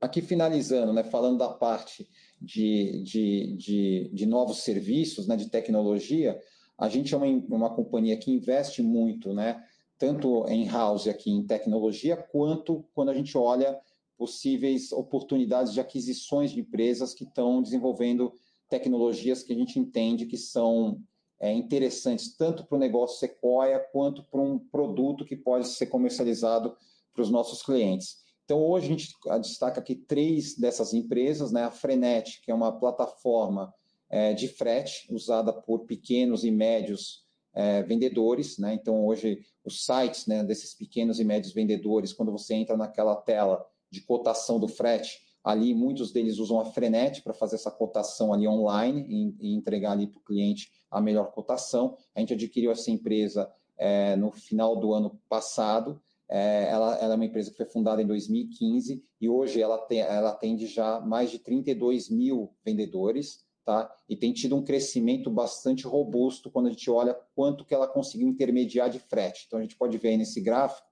[0.00, 2.08] Aqui finalizando, né, falando da parte
[2.40, 6.38] de, de, de, de novos serviços, né, de tecnologia,
[6.76, 9.64] a gente é uma, uma companhia que investe muito, né,
[9.98, 13.78] tanto em house aqui em tecnologia, quanto quando a gente olha
[14.16, 18.32] possíveis oportunidades de aquisições de empresas que estão desenvolvendo
[18.68, 21.00] tecnologias que a gente entende que são
[21.40, 26.76] é, interessantes tanto para o negócio Sequoia quanto para um produto que pode ser comercializado
[27.12, 28.18] para os nossos clientes.
[28.48, 31.64] Então, hoje a gente destaca aqui três dessas empresas, né?
[31.64, 33.74] A Frenet, que é uma plataforma
[34.08, 38.72] é, de frete usada por pequenos e médios é, vendedores, né?
[38.72, 43.62] Então, hoje, os sites né, desses pequenos e médios vendedores, quando você entra naquela tela
[43.90, 48.48] de cotação do frete, ali muitos deles usam a Frenet para fazer essa cotação ali
[48.48, 51.98] online e, e entregar ali para o cliente a melhor cotação.
[52.14, 56.00] A gente adquiriu essa empresa é, no final do ano passado
[56.30, 60.00] é, ela, ela, é uma empresa que foi fundada em 2015 e hoje ela, tem,
[60.00, 63.90] ela atende já mais de 32 mil vendedores, tá?
[64.08, 68.28] E tem tido um crescimento bastante robusto quando a gente olha quanto que ela conseguiu
[68.28, 69.44] intermediar de frete.
[69.46, 70.86] Então a gente pode ver aí nesse gráfico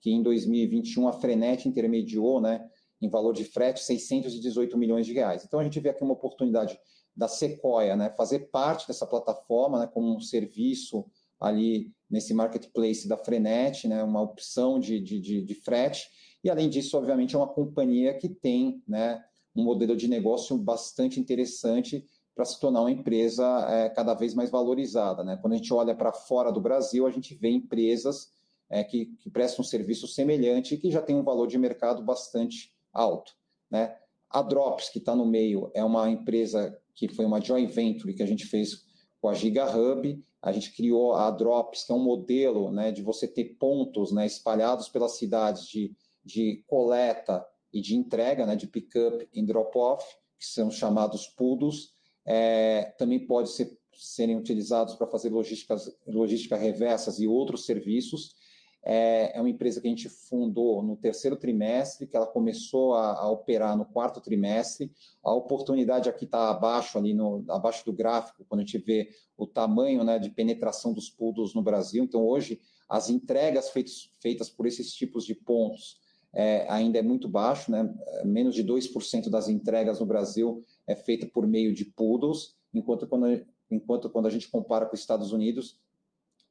[0.00, 2.68] que em 2021 a Frenet intermediou, né,
[3.00, 5.44] em valor de frete 618 milhões de reais.
[5.44, 6.78] Então a gente vê aqui uma oportunidade
[7.14, 11.06] da Sequoia, né, fazer parte dessa plataforma, né, como um serviço
[11.40, 16.08] ali nesse marketplace da Frenet, né, uma opção de, de, de, de frete.
[16.42, 19.22] E, além disso, obviamente, é uma companhia que tem né,
[19.54, 24.50] um modelo de negócio bastante interessante para se tornar uma empresa é, cada vez mais
[24.50, 25.22] valorizada.
[25.22, 25.36] Né?
[25.36, 28.32] Quando a gente olha para fora do Brasil, a gente vê empresas
[28.68, 32.02] é, que, que, prestam um serviço semelhante e que já tem um valor de mercado
[32.02, 33.32] bastante alto.
[33.70, 33.94] Né?
[34.28, 38.22] A Drops, que está no meio, é uma empresa que foi uma joint venture que
[38.22, 38.84] a gente fez
[39.20, 43.28] com a GigaHub, a gente criou a Drops, que é um modelo né, de você
[43.28, 49.28] ter pontos né, espalhados pelas cidades de, de coleta e de entrega, né, de pick-up
[49.32, 50.04] e drop-off,
[50.38, 51.92] que são chamados PUDOS.
[52.24, 58.34] É, também pode ser, serem utilizados para fazer logísticas, logística reversas e outros serviços.
[58.82, 63.12] É, é, uma empresa que a gente fundou no terceiro trimestre, que ela começou a,
[63.12, 64.90] a operar no quarto trimestre.
[65.22, 69.46] A oportunidade aqui está abaixo, ali no, abaixo do gráfico, quando a gente vê o
[69.46, 72.02] tamanho né, de penetração dos poodles no Brasil.
[72.02, 76.00] Então, hoje, as entregas feitos, feitas por esses tipos de pontos
[76.32, 77.92] é, ainda é muito baixo, né?
[78.24, 83.44] menos de 2% das entregas no Brasil é feita por meio de poodles, enquanto quando,
[83.70, 85.78] enquanto quando a gente compara com os Estados Unidos,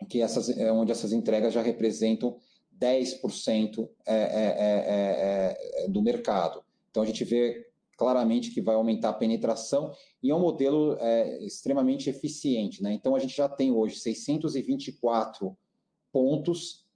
[0.07, 2.37] que essas, é onde essas entregas já representam
[2.79, 6.63] 10% é é, é, é, é, do mercado.
[6.89, 10.97] Então, a gente vê claramente que vai aumentar a penetração e é um modelo
[11.41, 12.81] extremamente eficiente.
[12.81, 12.93] Né?
[12.93, 15.55] Então, a gente já tem hoje 624
[16.11, 16.87] pontos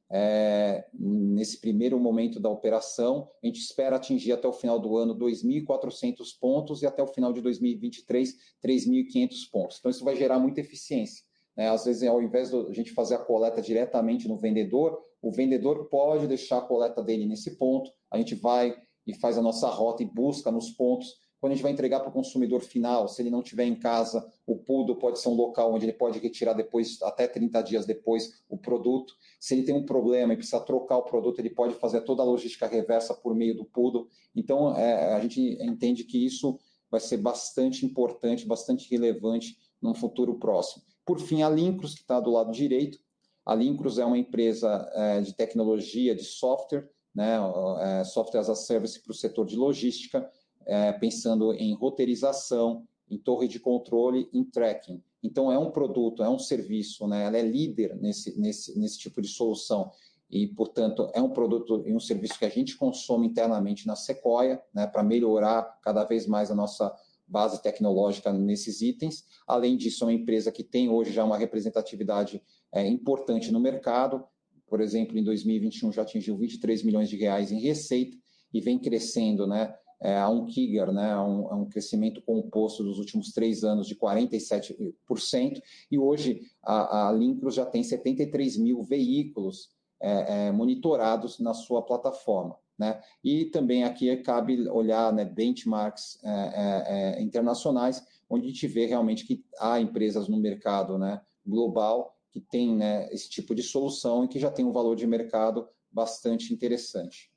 [0.94, 3.30] nesse primeiro momento da operação.
[3.44, 7.34] A gente espera atingir até o final do ano 2.400 pontos e até o final
[7.34, 9.78] de 2023, 3.500 pontos.
[9.80, 11.26] Então, isso vai gerar muita eficiência.
[11.56, 11.70] Né?
[11.70, 15.86] Às vezes, ao invés de a gente fazer a coleta diretamente no vendedor, o vendedor
[15.86, 20.04] pode deixar a coleta dele nesse ponto, a gente vai e faz a nossa rota
[20.04, 21.22] e busca nos pontos.
[21.39, 24.26] Quando a gente vai entregar para o consumidor final, se ele não estiver em casa,
[24.48, 28.42] o PUDO pode ser um local onde ele pode retirar depois, até 30 dias depois,
[28.50, 29.13] o produto.
[29.42, 32.26] Se ele tem um problema e precisa trocar o produto, ele pode fazer toda a
[32.26, 34.08] logística reversa por meio do PUDO.
[34.34, 36.58] Então, é, a gente entende que isso
[36.89, 40.86] vai ser bastante importante, bastante relevante num futuro próximo.
[41.06, 43.00] Por fim, a Lincros, que está do lado direito.
[43.46, 47.38] A Lincros é uma empresa é, de tecnologia, de software, né,
[47.80, 50.30] é, software as a service para o setor de logística,
[50.66, 55.04] é, pensando em roteirização, em torre de controle, em tracking.
[55.22, 59.22] Então, é um produto, é um serviço, né, ela é líder nesse, nesse, nesse tipo
[59.22, 59.92] de solução
[60.30, 64.62] e, portanto, é um produto e um serviço que a gente consome internamente na Sequoia,
[64.74, 66.94] né, para melhorar cada vez mais a nossa
[67.34, 69.26] base tecnológica nesses itens.
[69.48, 72.39] Além disso, é uma empresa que tem hoje já uma representatividade
[72.72, 74.24] é, importante no mercado.
[74.67, 78.15] Por exemplo, em 2021 já atingiu 23 milhões de reais em receita
[78.54, 79.74] e vem crescendo, né?
[80.00, 83.88] É, a um CIGR, né, a um, a um, crescimento composto dos últimos três anos
[83.88, 89.69] de 47%, e hoje a, a Lincros já tem 73 mil veículos
[90.02, 92.58] é, é, monitorados na sua plataforma.
[92.78, 93.02] Né?
[93.24, 98.86] E também aqui cabe olhar né, benchmarks é, é, é, internacionais, onde a gente vê
[98.86, 104.26] realmente que há empresas no mercado né, global que têm né, esse tipo de solução
[104.26, 107.32] e que já tem um valor de mercado bastante interessante.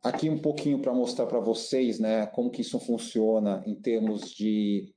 [0.00, 4.94] Aqui um pouquinho para mostrar para vocês né, como que isso funciona em termos de,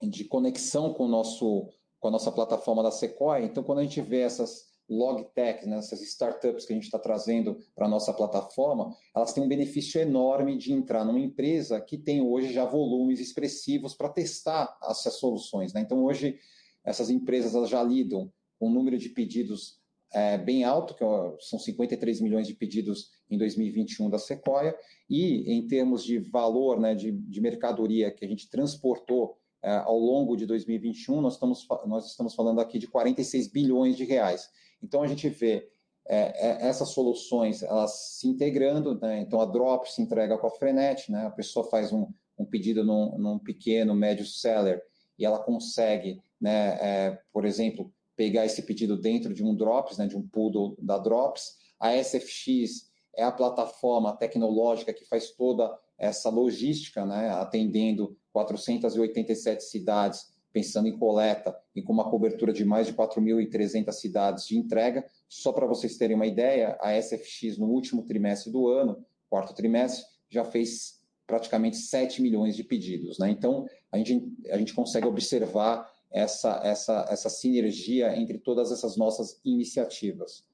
[0.00, 3.44] de conexão com, o nosso, com a nossa plataforma da Sequoia.
[3.44, 7.58] Então, quando a gente vê essas logtech, né, essas startups que a gente está trazendo
[7.74, 12.20] para a nossa plataforma, elas têm um benefício enorme de entrar numa empresa que tem
[12.20, 15.72] hoje já volumes expressivos para testar essas soluções.
[15.72, 15.80] Né?
[15.80, 16.38] Então, hoje,
[16.84, 19.80] essas empresas elas já lidam com um número de pedidos
[20.12, 21.04] é, bem alto, que
[21.44, 24.74] são 53 milhões de pedidos em 2021 da Sequoia,
[25.10, 29.98] e em termos de valor né, de, de mercadoria que a gente transportou é, ao
[29.98, 34.48] longo de 2021, nós estamos, nós estamos falando aqui de 46 bilhões de reais.
[34.86, 35.68] Então, a gente vê
[36.08, 39.20] é, é, essas soluções elas se integrando, né?
[39.20, 41.26] então a Drop se entrega com a Frenet, né?
[41.26, 42.06] a pessoa faz um,
[42.38, 44.80] um pedido num, num, pequeno, médio seller
[45.18, 50.06] e ela consegue, né, é, por exemplo, pegar esse pedido dentro de um Drops, né,
[50.06, 51.56] de um pool da Drops.
[51.80, 60.32] A SFX é a plataforma tecnológica que faz toda essa logística, né, atendendo 487 cidades,
[60.52, 65.04] pensando em coleta e com uma cobertura de mais de 4.300 cidades de entrega.
[65.28, 70.04] Só para vocês terem uma ideia, a SFX no último trimestre do ano, quarto trimestre,
[70.30, 73.18] já fez praticamente 7 milhões de pedidos.
[73.18, 73.30] Né?
[73.30, 79.40] Então, a gente, a gente consegue observar essa, essa, essa sinergia entre todas essas nossas
[79.44, 80.44] iniciativas.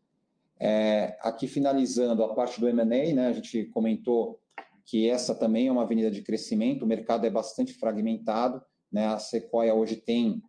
[0.58, 4.40] É, aqui finalizando a parte do M&A, né, a gente comentou
[4.84, 9.18] que essa também é uma avenida de crescimento, o mercado é bastante fragmentado, né, a
[9.18, 10.42] Sequoia hoje tem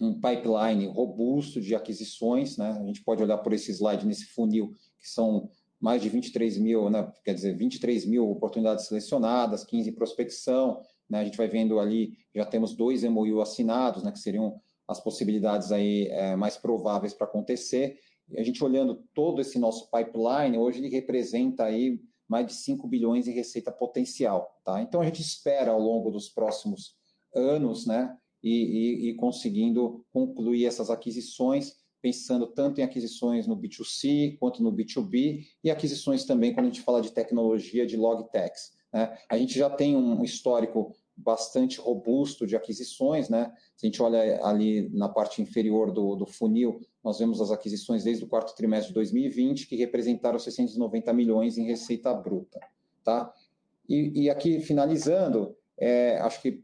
[0.00, 4.72] um pipeline robusto de aquisições, né, a gente pode olhar por esse slide nesse funil,
[4.98, 9.94] que são mais de 23 mil, né, quer dizer, 23 mil oportunidades selecionadas, 15 em
[9.94, 14.60] prospecção, né, a gente vai vendo ali, já temos dois MOU assinados, né, que seriam
[14.86, 17.98] as possibilidades aí é, mais prováveis para acontecer.
[18.28, 22.86] E a gente olhando todo esse nosso pipeline, hoje ele representa aí mais de 5
[22.86, 24.58] bilhões em receita potencial.
[24.64, 24.82] Tá?
[24.82, 26.94] Então a gente espera ao longo dos próximos
[27.34, 34.36] anos, né, e, e, e conseguindo concluir essas aquisições, pensando tanto em aquisições no B2C
[34.38, 38.72] quanto no B2B e aquisições também quando a gente fala de tecnologia de logtechs.
[38.92, 39.16] Né?
[39.28, 43.52] A gente já tem um histórico bastante robusto de aquisições, né?
[43.76, 48.04] Se a gente olha ali na parte inferior do, do, funil, nós vemos as aquisições
[48.04, 52.60] desde o quarto trimestre de 2020, que representaram 690 milhões em receita bruta,
[53.04, 53.32] tá?
[53.88, 56.62] E, e aqui, finalizando, é, acho que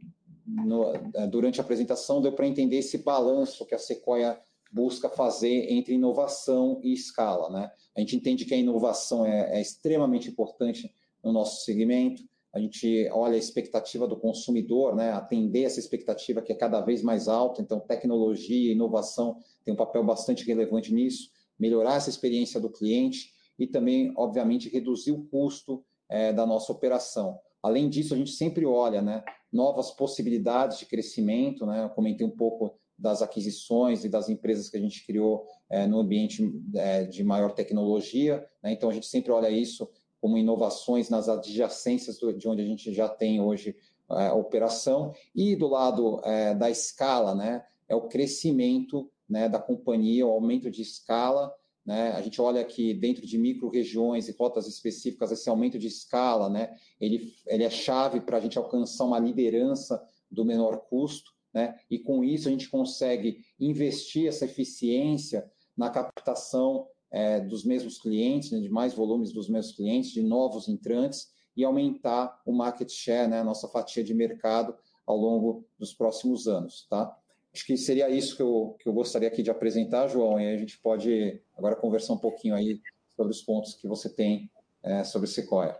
[0.64, 4.40] no, é, durante a apresentação deu para entender esse balanço que a Sequoia
[4.72, 7.70] busca fazer entre inovação e escala, né?
[7.96, 13.08] A gente entende que a inovação é, é extremamente importante no nosso segmento, a gente
[13.12, 17.62] olha a expectativa do consumidor, né, atender essa expectativa que é cada vez mais alta,
[17.62, 23.66] então tecnologia inovação tem um papel bastante relevante nisso, melhorar essa experiência do cliente e
[23.66, 27.38] também, obviamente, reduzir o custo é, da nossa operação.
[27.62, 32.30] Além disso, a gente sempre olha né, novas possibilidades de crescimento, né, eu comentei um
[32.30, 37.24] pouco das aquisições e das empresas que a gente criou é, no ambiente é, de
[37.24, 39.88] maior tecnologia, né, então a gente sempre olha isso
[40.20, 43.74] como inovações nas adjacências de onde a gente já tem hoje
[44.10, 49.60] é, a operação, e do lado é, da escala, né, é o crescimento né, da
[49.60, 51.54] companhia, o aumento de escala.
[51.90, 56.48] Né, a gente olha aqui dentro de micro-regiões e rotas específicas, esse aumento de escala,
[56.48, 60.00] né, ele, ele é chave para a gente alcançar uma liderança
[60.30, 66.86] do menor custo, né, e com isso a gente consegue investir essa eficiência na captação
[67.10, 71.64] é, dos mesmos clientes, né, de mais volumes dos mesmos clientes, de novos entrantes e
[71.64, 76.86] aumentar o market share, né, a nossa fatia de mercado ao longo dos próximos anos,
[76.88, 77.19] tá?
[77.52, 80.56] Acho que seria isso que eu, que eu gostaria aqui de apresentar, João, e a
[80.56, 82.80] gente pode agora conversar um pouquinho aí
[83.16, 84.50] sobre os pontos que você tem
[84.82, 85.76] é, sobre Sequoia.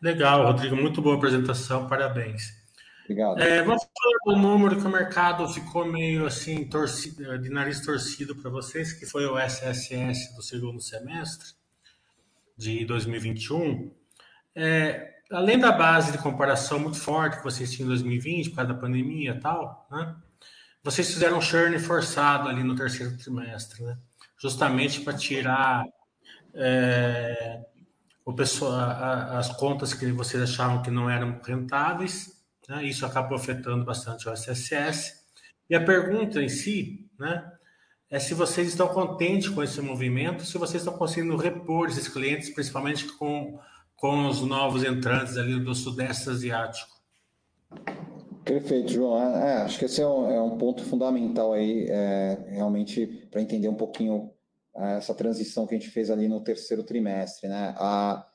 [0.00, 2.64] Legal, Rodrigo, muito boa apresentação, parabéns.
[3.04, 3.40] Obrigado.
[3.40, 8.34] É, vamos falar do número que o mercado ficou meio assim, torcido, de nariz torcido
[8.34, 11.48] para vocês, que foi o SSS do segundo semestre
[12.56, 13.92] de 2021.
[14.54, 18.72] É, além da base de comparação muito forte que vocês tinham em 2020, por causa
[18.72, 20.16] da pandemia e tal, né?
[20.84, 23.96] Vocês fizeram um churn forçado ali no terceiro trimestre, né?
[24.40, 25.84] Justamente para tirar
[26.54, 27.64] é,
[28.24, 32.34] o pessoal, a, as contas que vocês achavam que não eram rentáveis
[32.68, 32.84] né?
[32.84, 35.24] Isso acabou afetando bastante o SSS.
[35.68, 37.50] E a pergunta em si, né,
[38.10, 42.50] é se vocês estão contentes com esse movimento, se vocês estão conseguindo repor esses clientes,
[42.50, 43.58] principalmente com,
[43.96, 46.93] com os novos entrantes ali do Sudeste Asiático.
[48.44, 49.18] Perfeito, João.
[49.18, 53.40] É, é acho que esse é um, é um ponto fundamental aí, é, realmente, para
[53.40, 54.30] entender um pouquinho
[54.76, 57.48] é, essa transição que a gente fez ali no terceiro trimestre.
[57.48, 57.74] Né?
[57.78, 58.26] A,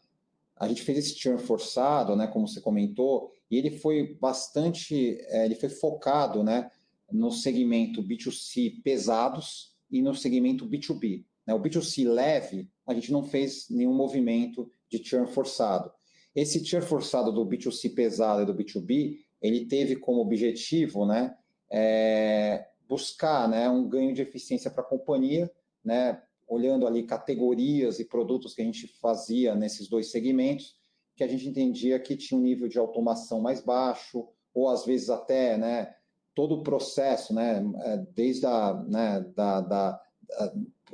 [0.57, 5.45] a gente fez esse churn forçado, né, como você comentou, e ele foi bastante, é,
[5.45, 6.72] ele foi focado, né,
[7.12, 11.24] no segmento B2C pesados e no segmento B2B.
[11.45, 11.53] Né?
[11.53, 15.91] O B2C leve, a gente não fez nenhum movimento de churn forçado.
[16.36, 21.35] Esse churn forçado do B2C pesado e do B2B, ele teve como objetivo, né,
[21.69, 25.49] é, buscar, né, um ganho de eficiência para a companhia,
[25.83, 30.75] né, olhando ali categorias e produtos que a gente fazia nesses dois segmentos,
[31.15, 35.09] que a gente entendia que tinha um nível de automação mais baixo, ou às vezes
[35.09, 35.93] até né,
[36.33, 40.01] todo o processo, né, é, desde a, né, da, da,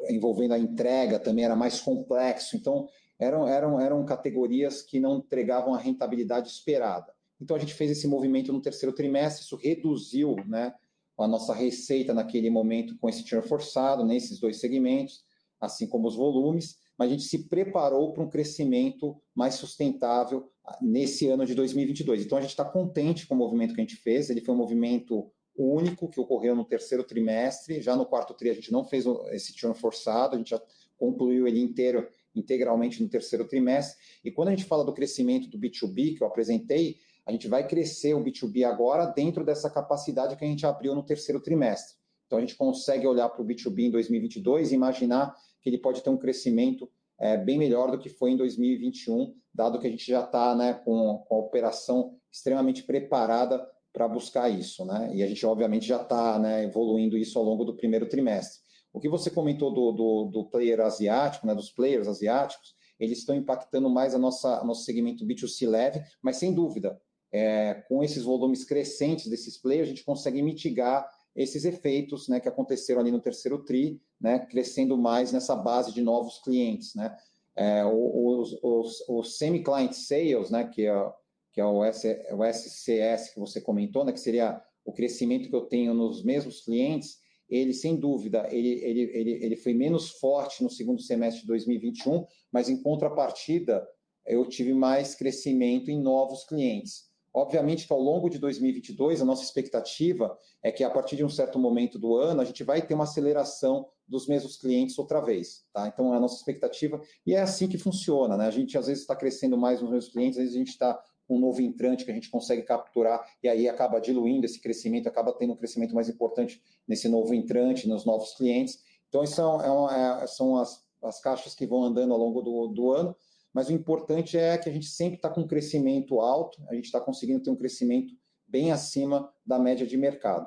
[0.10, 2.58] envolvendo a entrega também era mais complexo.
[2.58, 2.88] Então,
[3.18, 7.15] eram, eram, eram categorias que não entregavam a rentabilidade esperada.
[7.40, 10.74] Então, a gente fez esse movimento no terceiro trimestre, isso reduziu né,
[11.18, 15.24] a nossa receita naquele momento com esse churn forçado, nesses dois segmentos,
[15.60, 20.50] assim como os volumes, mas a gente se preparou para um crescimento mais sustentável
[20.82, 22.26] nesse ano de 2022.
[22.26, 24.58] Então, a gente está contente com o movimento que a gente fez, ele foi um
[24.58, 29.06] movimento único que ocorreu no terceiro trimestre, já no quarto tri a gente não fez
[29.32, 30.62] esse churn forçado, a gente já
[30.98, 35.58] concluiu ele inteiro, integralmente no terceiro trimestre, e quando a gente fala do crescimento do
[35.58, 40.46] B2B, que eu apresentei, a gente vai crescer o B2B agora dentro dessa capacidade que
[40.46, 41.96] a gente abriu no terceiro trimestre.
[42.28, 46.02] Então, a gente consegue olhar para o B2B em 2022 e imaginar que ele pode
[46.04, 50.06] ter um crescimento é, bem melhor do que foi em 2021, dado que a gente
[50.06, 54.86] já está né, com, com, a operação extremamente preparada para buscar isso.
[54.86, 55.12] Né?
[55.16, 58.60] E a gente, obviamente, já está né, evoluindo isso ao longo do primeiro trimestre.
[58.92, 63.36] O que você comentou do, do, do player asiático, né, dos players asiáticos, eles estão
[63.36, 67.00] impactando mais a nossa nosso segmento B2C leve, mas sem dúvida,
[67.36, 71.06] é, com esses volumes crescentes desses players, a gente consegue mitigar
[71.36, 76.02] esses efeitos né, que aconteceram ali no terceiro TRI, né, crescendo mais nessa base de
[76.02, 76.96] novos clientes.
[76.96, 77.14] Né?
[77.54, 81.12] É, os, os, os semi-client sales, né, que é,
[81.52, 85.56] que é o, S, o SCS que você comentou, né, que seria o crescimento que
[85.56, 87.18] eu tenho nos mesmos clientes,
[87.50, 92.26] ele, sem dúvida, ele, ele, ele, ele foi menos forte no segundo semestre de 2021,
[92.50, 93.86] mas em contrapartida,
[94.26, 97.05] eu tive mais crescimento em novos clientes.
[97.36, 101.28] Obviamente que ao longo de 2022, a nossa expectativa é que a partir de um
[101.28, 105.66] certo momento do ano, a gente vai ter uma aceleração dos mesmos clientes outra vez,
[105.74, 105.86] tá?
[105.86, 108.48] Então, é a nossa expectativa, e é assim que funciona, né?
[108.48, 111.04] A gente às vezes está crescendo mais nos mesmos clientes, às vezes a gente está
[111.28, 115.08] com um novo entrante que a gente consegue capturar, e aí acaba diluindo esse crescimento,
[115.08, 118.80] acaba tendo um crescimento mais importante nesse novo entrante, nos novos clientes.
[119.10, 122.68] Então, isso é, uma, é, são as, as caixas que vão andando ao longo do,
[122.68, 123.14] do ano,
[123.56, 126.84] mas o importante é que a gente sempre está com um crescimento alto, a gente
[126.84, 128.14] está conseguindo ter um crescimento
[128.46, 130.46] bem acima da média de mercado.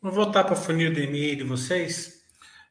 [0.00, 2.24] Vou voltar para o funil e-mail de vocês.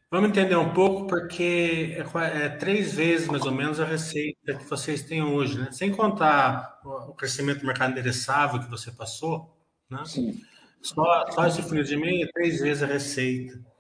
[0.09, 4.65] Vamos entender um pouco, porque é, é, três vezes mais ou menos a receita que
[4.65, 5.71] vocês têm hoje, né?
[5.71, 9.55] Sem contar o, o crescimento do mercado endereçável que você passou,
[9.87, 10.03] né?
[10.05, 10.41] Sim.
[10.81, 13.70] Só, só esse funil de e-mail é três vezes a receita.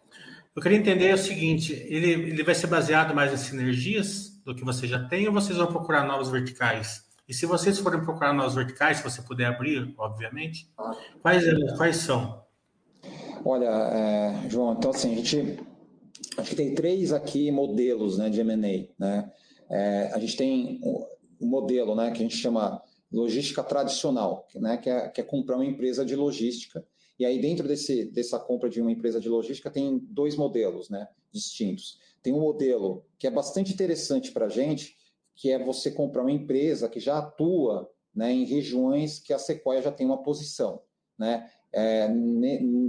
[0.55, 4.65] Eu queria entender o seguinte: ele, ele vai ser baseado mais em sinergias do que
[4.65, 7.05] você já tem, ou vocês vão procurar novos verticais?
[7.27, 10.69] E se vocês forem procurar novos verticais, se você puder abrir, obviamente,
[11.21, 11.45] quais,
[11.77, 12.43] quais são?
[13.45, 15.57] Olha, é, João, então assim, a gente
[16.37, 18.87] acho que tem três aqui modelos né, de M&A.
[18.99, 19.31] Né?
[19.69, 20.81] É, a gente tem
[21.39, 22.81] um modelo né, que a gente chama
[23.11, 26.83] logística tradicional, né, que, é, que é comprar uma empresa de logística
[27.21, 31.07] e aí, dentro desse, dessa compra de uma empresa de logística, tem dois modelos né,
[31.31, 31.99] distintos.
[32.23, 34.97] Tem um modelo que é bastante interessante para a gente,
[35.35, 39.83] que é você comprar uma empresa que já atua né, em regiões que a Sequoia
[39.83, 40.81] já tem uma posição.
[41.15, 41.47] Né?
[41.71, 42.09] É,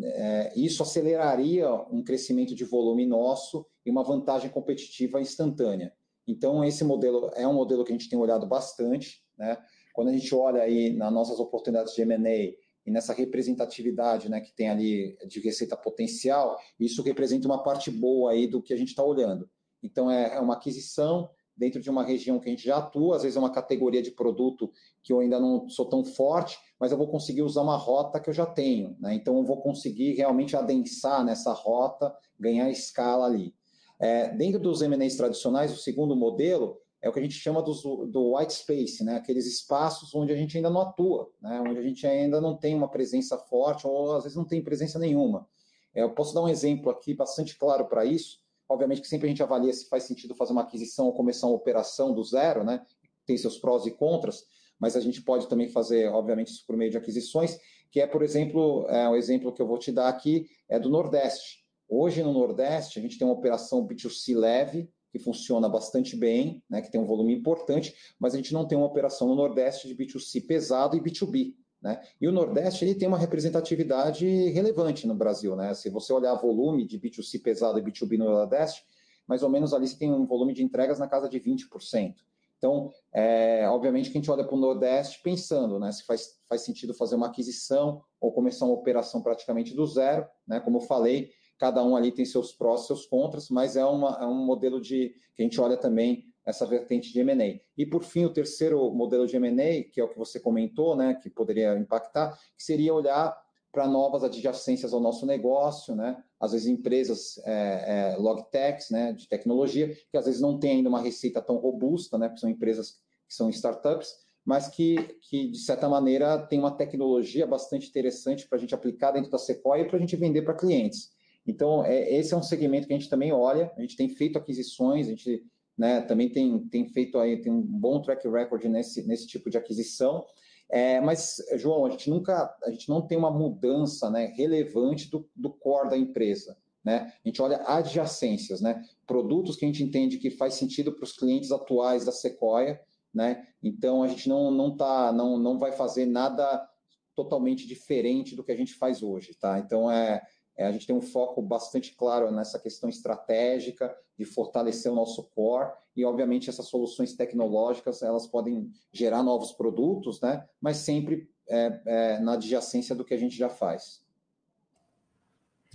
[0.03, 5.93] é, isso aceleraria um crescimento de volume nosso e uma vantagem competitiva instantânea.
[6.27, 9.23] Então, esse modelo é um modelo que a gente tem olhado bastante.
[9.37, 9.59] Né?
[9.93, 12.55] Quando a gente olha aí nas nossas oportunidades de M&A,
[12.85, 18.33] e nessa representatividade né, que tem ali de receita potencial, isso representa uma parte boa
[18.33, 19.49] aí do que a gente está olhando.
[19.83, 23.23] Então, é, é, uma aquisição dentro de uma região que a gente já atua, às
[23.23, 24.73] vezes é uma categoria de produto
[25.03, 28.31] que eu ainda não sou tão forte, mas eu vou conseguir usar uma rota que
[28.31, 28.97] eu já tenho.
[28.99, 29.15] Né?
[29.15, 33.55] Então, eu vou conseguir realmente adensar nessa rota, ganhar escala ali.
[34.01, 38.37] É, dentro dos M&As tradicionais, o segundo modelo é o que a gente chama do,
[38.37, 39.17] white space, né?
[39.17, 41.61] aqueles espaços onde a gente ainda não atua, né?
[41.61, 44.99] onde a gente ainda não tem uma presença forte ou às vezes não tem presença
[45.01, 45.49] nenhuma.
[45.93, 48.39] É, eu posso dar um exemplo aqui bastante claro para isso.
[48.69, 51.57] Obviamente que sempre a gente avalia se faz sentido fazer uma aquisição ou começar uma
[51.57, 52.87] operação do zero, né?
[53.27, 54.45] tem seus prós e contras,
[54.79, 57.59] mas a gente pode também fazer, obviamente, isso por meio de aquisições,
[57.91, 60.89] que é, por exemplo, é, o exemplo que eu vou te dar aqui é do
[60.89, 61.65] Nordeste.
[61.89, 66.81] Hoje, no Nordeste, a gente tem uma operação B2C leve, que funciona bastante bem, né,
[66.81, 69.95] que tem um volume importante, mas a gente não tem uma operação no Nordeste de
[69.95, 71.55] B2C pesado e B2B.
[71.83, 72.01] Né?
[72.19, 75.55] E o Nordeste ele tem uma representatividade relevante no Brasil.
[75.55, 75.75] Né?
[75.75, 78.83] Se você olhar volume de B2C pesado e B2B no Nordeste,
[79.27, 82.15] mais ou menos ali você tem um volume de entregas na casa de 20%.
[82.57, 86.63] Então, é, obviamente que a gente olha para o Nordeste pensando né, se faz, faz
[86.63, 90.27] sentido fazer uma aquisição ou começar uma operação praticamente do zero.
[90.47, 90.61] Né?
[90.61, 91.31] Como eu falei,
[91.63, 95.15] cada um ali tem seus prós, seus contras, mas é, uma, é um modelo de
[95.33, 97.61] que a gente olha também essa vertente de M&A.
[97.79, 101.15] E por fim, o terceiro modelo de M&A, que é o que você comentou, né,
[101.15, 103.41] que poderia impactar, que seria olhar
[103.71, 109.29] para novas adjacências ao nosso negócio, né, às vezes empresas é, é, logtechs, né, de
[109.29, 112.99] tecnologia, que às vezes não tem ainda uma receita tão robusta, né, porque são empresas
[113.29, 114.13] que são startups,
[114.45, 119.13] mas que, que de certa maneira tem uma tecnologia bastante interessante para a gente aplicar
[119.13, 121.13] dentro da Sequoia e para a gente vender para clientes.
[121.47, 124.39] Então, é, esse é um segmento que a gente também olha, a gente tem feito
[124.39, 125.45] aquisições, a gente
[125.77, 129.59] né, também tem, tem feito aí, tem um bom track record nesse, nesse tipo de
[129.59, 130.25] aquisição,
[130.71, 135.29] é, mas, João, a gente nunca, a gente não tem uma mudança né, relevante do,
[135.37, 136.57] do core da empresa.
[136.83, 137.13] Né?
[137.25, 138.83] A gente olha adjacências, né?
[139.07, 142.81] produtos que a gente entende que faz sentido para os clientes atuais da Sequoia,
[143.15, 143.47] né?
[143.63, 146.67] Então a gente não não tá não, não vai fazer nada
[147.15, 149.59] totalmente diferente do que a gente faz hoje, tá?
[149.59, 150.23] Então é,
[150.57, 155.25] é, a gente tem um foco bastante claro nessa questão estratégica de fortalecer o nosso
[155.31, 160.47] core e obviamente essas soluções tecnológicas elas podem gerar novos produtos, né?
[160.61, 164.05] Mas sempre é, é, na adjacência do que a gente já faz.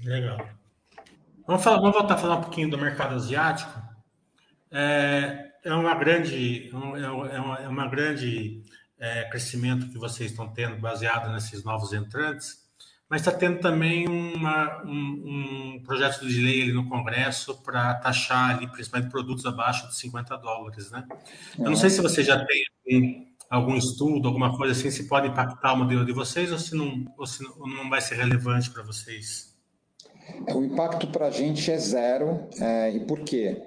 [0.04, 0.38] Legal.
[1.48, 3.72] Vamos, falar, vamos voltar a falar um pouquinho do mercado asiático.
[4.72, 7.10] É, é uma grande, é, é
[7.40, 8.64] uma, é uma grande
[9.30, 12.67] crescimento que vocês estão tendo baseado nesses novos entrantes,
[13.10, 18.58] mas está tendo também uma, um, um, projeto de lei ali no Congresso para taxar
[18.58, 21.08] ali, principalmente produtos abaixo de 50 dólares, né?
[21.58, 25.74] Eu não sei se você já tem algum estudo, alguma coisa assim, se pode impactar
[25.74, 29.56] o modelo de vocês ou se não, ou se não vai ser relevante para vocês.
[30.54, 32.48] O impacto para a gente é zero.
[32.60, 33.62] É, e por quê?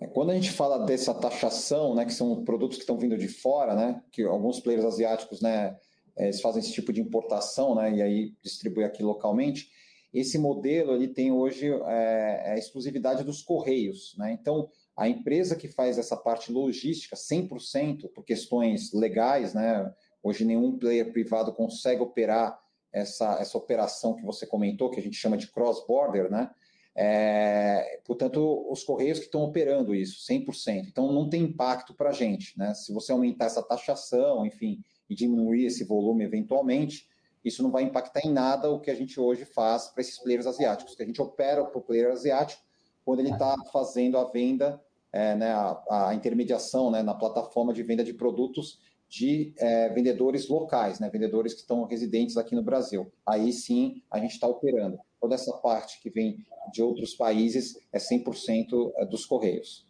[0.00, 3.28] É, quando a gente fala dessa taxação, né, que são produtos que estão vindo de
[3.28, 5.76] fora, né, que alguns players asiáticos, né, é,
[6.24, 9.70] eles fazem esse tipo de importação, né, e aí distribui aqui localmente.
[10.12, 14.32] Esse modelo ele tem hoje é, é a exclusividade dos correios, né?
[14.32, 19.92] Então a empresa que faz essa parte logística 100% por questões legais, né?
[20.22, 22.58] Hoje nenhum player privado consegue operar
[22.90, 26.50] essa, essa operação que você comentou, que a gente chama de cross-border, né?
[26.98, 30.86] É, portanto, os Correios que estão operando isso, 100%.
[30.88, 32.58] Então, não tem impacto para a gente.
[32.58, 32.72] Né?
[32.72, 37.08] Se você aumentar essa taxação, enfim, e diminuir esse volume eventualmente,
[37.44, 40.46] isso não vai impactar em nada o que a gente hoje faz para esses players
[40.46, 42.62] asiáticos, que a gente opera para o player asiático
[43.04, 44.82] quando ele está fazendo a venda,
[45.12, 50.48] é, né, a, a, intermediação né, na plataforma de venda de produtos de é, vendedores
[50.48, 53.12] locais, né, vendedores que estão residentes aqui no Brasil.
[53.24, 54.98] Aí sim a gente está operando.
[55.20, 59.86] Toda essa parte que vem de outros países é 100% é, dos Correios.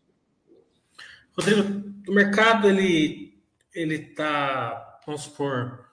[1.34, 3.34] Rodrigo, o mercado ele
[3.76, 5.86] ele está, vamos supor,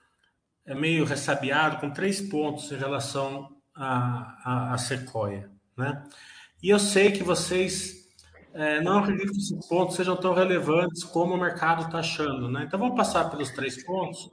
[0.65, 6.03] é meio ressabiado com três pontos em relação à, à, à Sequoia, né?
[6.61, 8.03] E eu sei que vocês
[8.53, 12.65] é, não acredito que esses pontos sejam tão relevantes como o mercado está achando, né?
[12.65, 14.31] Então vamos passar pelos três pontos.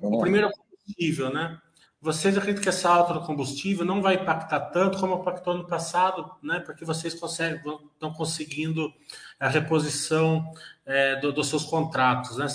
[0.00, 1.58] Vamos o primeiro é o combustível, né?
[2.00, 6.30] Vocês acreditam que essa alta do combustível não vai impactar tanto como impactou no passado,
[6.42, 6.60] né?
[6.60, 7.60] Porque vocês conseguem,
[7.92, 8.90] estão conseguindo
[9.38, 10.50] a reposição
[10.86, 12.46] é, do, dos seus contratos, né?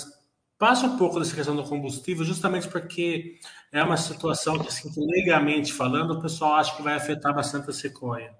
[0.64, 3.38] Passa um pouco dessa questão do combustível, justamente porque
[3.70, 7.72] é uma situação que, assim, legalmente falando, o pessoal acha que vai afetar bastante a
[7.74, 8.34] Sequoia.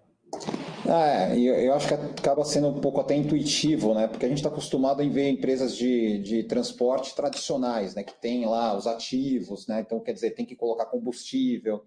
[0.89, 4.07] É, eu acho que acaba sendo um pouco até intuitivo, né?
[4.09, 8.03] Porque a gente está acostumado a ver empresas de, de transporte tradicionais, né?
[8.03, 9.83] Que tem lá os ativos, né?
[9.83, 11.85] Então, quer dizer, tem que colocar combustível.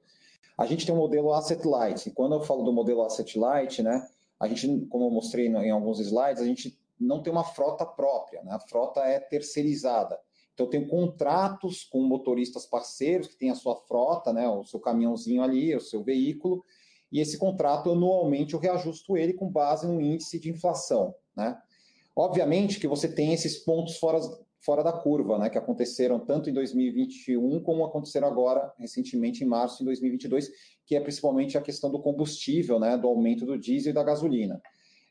[0.56, 2.10] A gente tem um modelo asset light.
[2.10, 4.08] E quando eu falo do modelo asset light, né?
[4.40, 8.44] A gente, como eu mostrei em alguns slides, a gente não tem uma frota própria,
[8.44, 8.52] né?
[8.52, 10.20] A frota é terceirizada.
[10.58, 14.50] Então, eu tenho contratos com motoristas parceiros que têm a sua frota, né?
[14.50, 16.66] O seu caminhãozinho ali, o seu veículo
[17.12, 21.58] e esse contrato anualmente eu reajusto ele com base no índice de inflação, né?
[22.16, 24.20] Obviamente que você tem esses pontos fora,
[24.60, 29.80] fora da curva, né, que aconteceram tanto em 2021 como aconteceram agora recentemente em março
[29.80, 30.50] de 2022,
[30.86, 34.60] que é principalmente a questão do combustível, né, do aumento do diesel e da gasolina.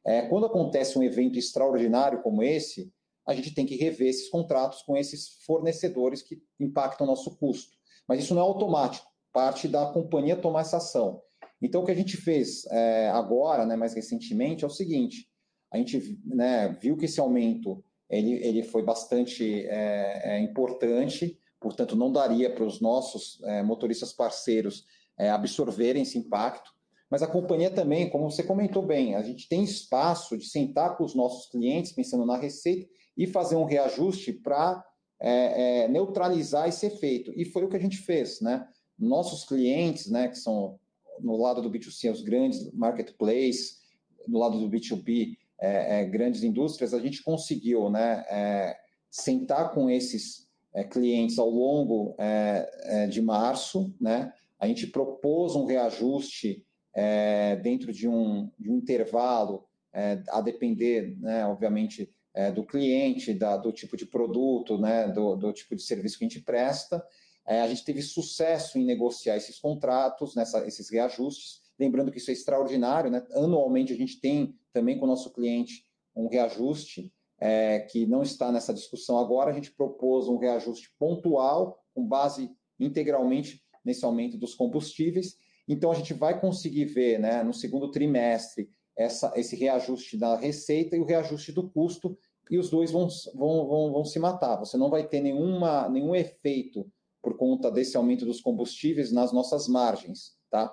[0.05, 2.93] É, quando acontece um evento extraordinário como esse,
[3.27, 7.77] a gente tem que rever esses contratos com esses fornecedores que impactam o nosso custo.
[8.07, 11.21] Mas isso não é automático, parte da companhia tomar essa ação.
[11.61, 15.29] Então, o que a gente fez é, agora, né, mais recentemente, é o seguinte:
[15.73, 21.97] a gente né, viu que esse aumento ele, ele foi bastante é, é, importante, portanto,
[21.97, 24.85] não daria para os nossos é, motoristas parceiros
[25.19, 26.71] é, absorverem esse impacto.
[27.11, 31.05] Mas a companhia também, como você comentou bem, a gente tem espaço de sentar com
[31.05, 34.85] os nossos clientes, pensando na receita, e fazer um reajuste para
[35.19, 37.33] é, neutralizar esse efeito.
[37.35, 38.69] E foi o que a gente fez, né?
[38.99, 40.79] Nossos clientes, né, que são
[41.21, 43.81] no lado do B2C, os grandes marketplaces,
[44.27, 48.77] no lado do B2B, é, é, grandes indústrias, a gente conseguiu né, é,
[49.11, 55.55] sentar com esses é, clientes ao longo é, é, de março, né, a gente propôs
[55.55, 56.65] um reajuste
[56.95, 63.33] é, dentro de um, de um intervalo, é, a depender, né, obviamente, é, do cliente,
[63.33, 67.03] da, do tipo de produto, né, do, do, tipo de serviço que a gente presta.
[67.47, 71.63] É, a gente teve sucesso em negociar esses contratos, nessa, esses reajustes.
[71.79, 73.27] Lembrando que isso é extraordinário, né?
[73.33, 78.53] anualmente a gente tem também com o nosso cliente um reajuste é, que não está
[78.53, 79.51] nessa discussão agora.
[79.51, 85.39] A gente propôs um reajuste pontual, com base integralmente nesse aumento dos combustíveis.
[85.67, 90.97] Então, a gente vai conseguir ver né, no segundo trimestre essa, esse reajuste da receita
[90.97, 92.17] e o reajuste do custo,
[92.51, 94.57] e os dois vão, vão, vão, vão se matar.
[94.57, 96.91] Você não vai ter nenhuma, nenhum efeito
[97.21, 100.37] por conta desse aumento dos combustíveis nas nossas margens.
[100.49, 100.73] Tá?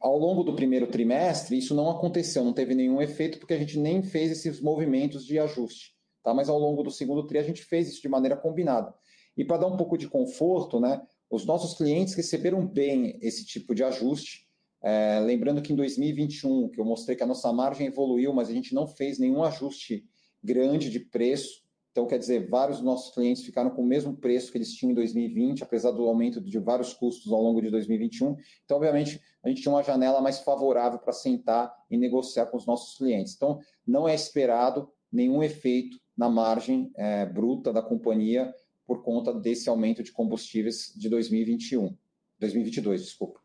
[0.00, 3.78] Ao longo do primeiro trimestre, isso não aconteceu, não teve nenhum efeito, porque a gente
[3.78, 5.96] nem fez esses movimentos de ajuste.
[6.22, 6.32] Tá?
[6.32, 8.94] Mas ao longo do segundo tri, a gente fez isso de maneira combinada.
[9.36, 11.00] E para dar um pouco de conforto, né,
[11.30, 14.47] os nossos clientes receberam bem esse tipo de ajuste.
[14.82, 18.52] É, lembrando que em 2021, que eu mostrei que a nossa margem evoluiu, mas a
[18.52, 20.04] gente não fez nenhum ajuste
[20.42, 21.62] grande de preço.
[21.90, 24.92] Então, quer dizer, vários dos nossos clientes ficaram com o mesmo preço que eles tinham
[24.92, 28.36] em 2020, apesar do aumento de vários custos ao longo de 2021.
[28.64, 32.66] Então, obviamente, a gente tinha uma janela mais favorável para sentar e negociar com os
[32.66, 33.34] nossos clientes.
[33.34, 38.54] Então, não é esperado nenhum efeito na margem é, bruta da companhia
[38.86, 41.96] por conta desse aumento de combustíveis de 2021,
[42.38, 43.40] 2022, desculpa,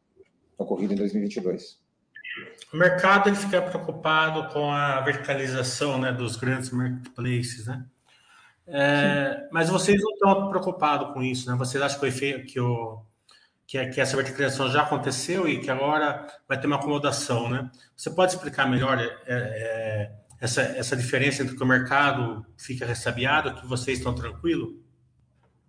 [0.58, 1.82] ocorrido em 2022.
[2.74, 7.86] O mercado ele fica preocupado com a verticalização né, dos grandes marketplaces, né?
[8.66, 11.58] É, mas vocês não estão preocupados com isso, né?
[11.58, 13.02] Vocês acham que, o efeito, que, o,
[13.68, 17.70] que, que, essa verticalização já aconteceu e que agora vai ter uma acomodação, né?
[17.96, 23.54] Você pode explicar melhor é, é, essa, essa diferença entre que o mercado fica ressabiado,
[23.56, 24.76] que vocês estão tranquilos?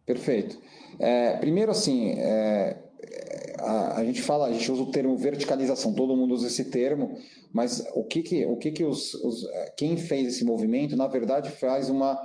[0.07, 0.59] Perfeito.
[1.01, 2.79] É, primeiro, assim, é,
[3.65, 7.17] a, a, gente fala, a gente usa o termo verticalização, todo mundo usa esse termo,
[7.53, 9.47] mas o que que, o que, que os, os
[9.77, 12.21] quem fez esse movimento, na verdade, faz uma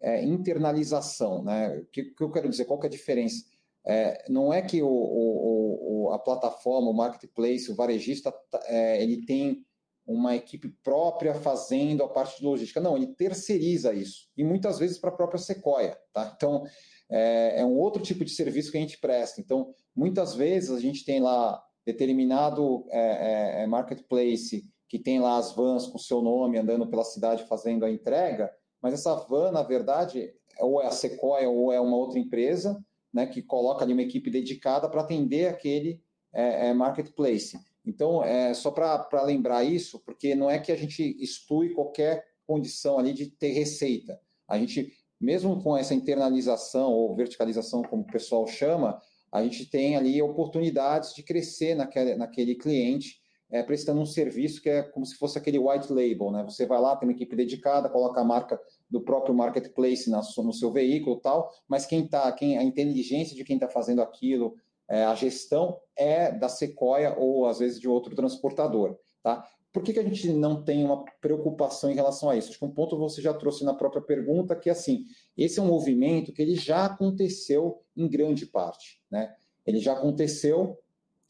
[0.00, 1.78] é, internalização, né?
[1.78, 2.64] O que, que, eu quero dizer?
[2.64, 3.44] Qual que é a diferença?
[3.86, 8.34] É, não é que o, o, o, a plataforma, o marketplace, o varejista,
[8.66, 9.64] é, ele tem
[10.06, 12.80] uma equipe própria fazendo a parte de logística.
[12.80, 14.28] Não, ele terceiriza isso.
[14.36, 15.98] E muitas vezes para a própria Sequoia.
[16.12, 16.32] Tá?
[16.36, 16.64] Então,
[17.10, 19.40] é, é, um outro tipo de serviço que a gente presta.
[19.40, 25.38] Então, muitas vezes a gente tem lá determinado é, é, é marketplace que tem lá
[25.38, 28.50] as vans com seu nome andando pela cidade fazendo a entrega,
[28.80, 32.82] mas essa van, na verdade, ou é a Sequoia ou é uma outra empresa
[33.12, 36.00] né, que coloca ali uma equipe dedicada para atender aquele
[36.32, 37.58] é, é, marketplace.
[37.84, 42.98] Então, é só para lembrar isso, porque não é que a gente exclui qualquer condição
[42.98, 44.20] ali de ter receita.
[44.48, 49.00] A gente mesmo com essa internalização ou verticalização, como o pessoal chama,
[49.32, 54.68] a gente tem ali oportunidades de crescer naquele, naquele cliente, é, prestando um serviço que
[54.68, 56.42] é como se fosse aquele white label, né?
[56.44, 58.60] Você vai lá, tem uma equipe dedicada, coloca a marca
[58.90, 63.44] do próprio marketplace na, no seu veículo tal, mas quem tá, quem, a inteligência de
[63.44, 64.56] quem está fazendo aquilo,
[64.88, 69.46] é, a gestão é da Sequoia ou às vezes de outro transportador, tá?
[69.76, 72.48] Por que, que a gente não tem uma preocupação em relação a isso?
[72.48, 75.04] Acho que um ponto você já trouxe na própria pergunta, que é assim,
[75.36, 79.02] esse é um movimento que ele já aconteceu em grande parte.
[79.10, 79.36] Né?
[79.66, 80.78] Ele já aconteceu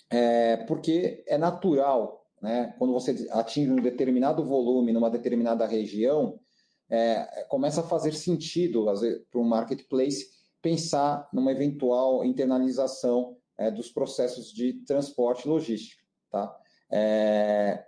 [0.09, 2.73] é, porque é natural, né?
[2.79, 6.39] quando você atinge um determinado volume numa determinada região,
[6.89, 8.87] é, começa a fazer sentido
[9.29, 10.25] para um marketplace
[10.63, 16.01] pensar numa eventual internalização é, dos processos de transporte logístico.
[16.31, 16.57] Tá?
[16.93, 17.86] É,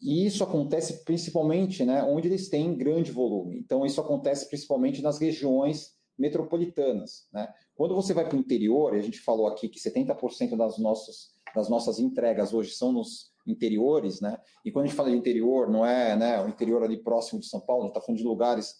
[0.00, 3.58] e isso acontece principalmente né, onde eles têm grande volume.
[3.58, 7.26] Então, isso acontece principalmente nas regiões metropolitanas.
[7.32, 7.52] Né?
[7.74, 11.68] Quando você vai para o interior, a gente falou aqui que 70% das nossas, das
[11.68, 14.38] nossas entregas hoje são nos interiores, né?
[14.64, 17.46] e quando a gente fala de interior, não é né, o interior ali próximo de
[17.46, 18.76] São Paulo, a gente está falando de lugares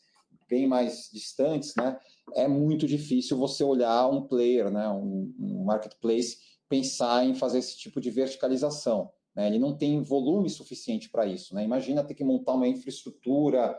[0.48, 1.98] bem mais distantes, né?
[2.34, 7.76] é muito difícil você olhar um player, né, um, um marketplace, pensar em fazer esse
[7.76, 9.10] tipo de verticalização.
[9.40, 9.46] Né?
[9.46, 11.54] Ele não tem volume suficiente para isso.
[11.54, 11.64] Né?
[11.64, 13.74] Imagina ter que montar uma infraestrutura,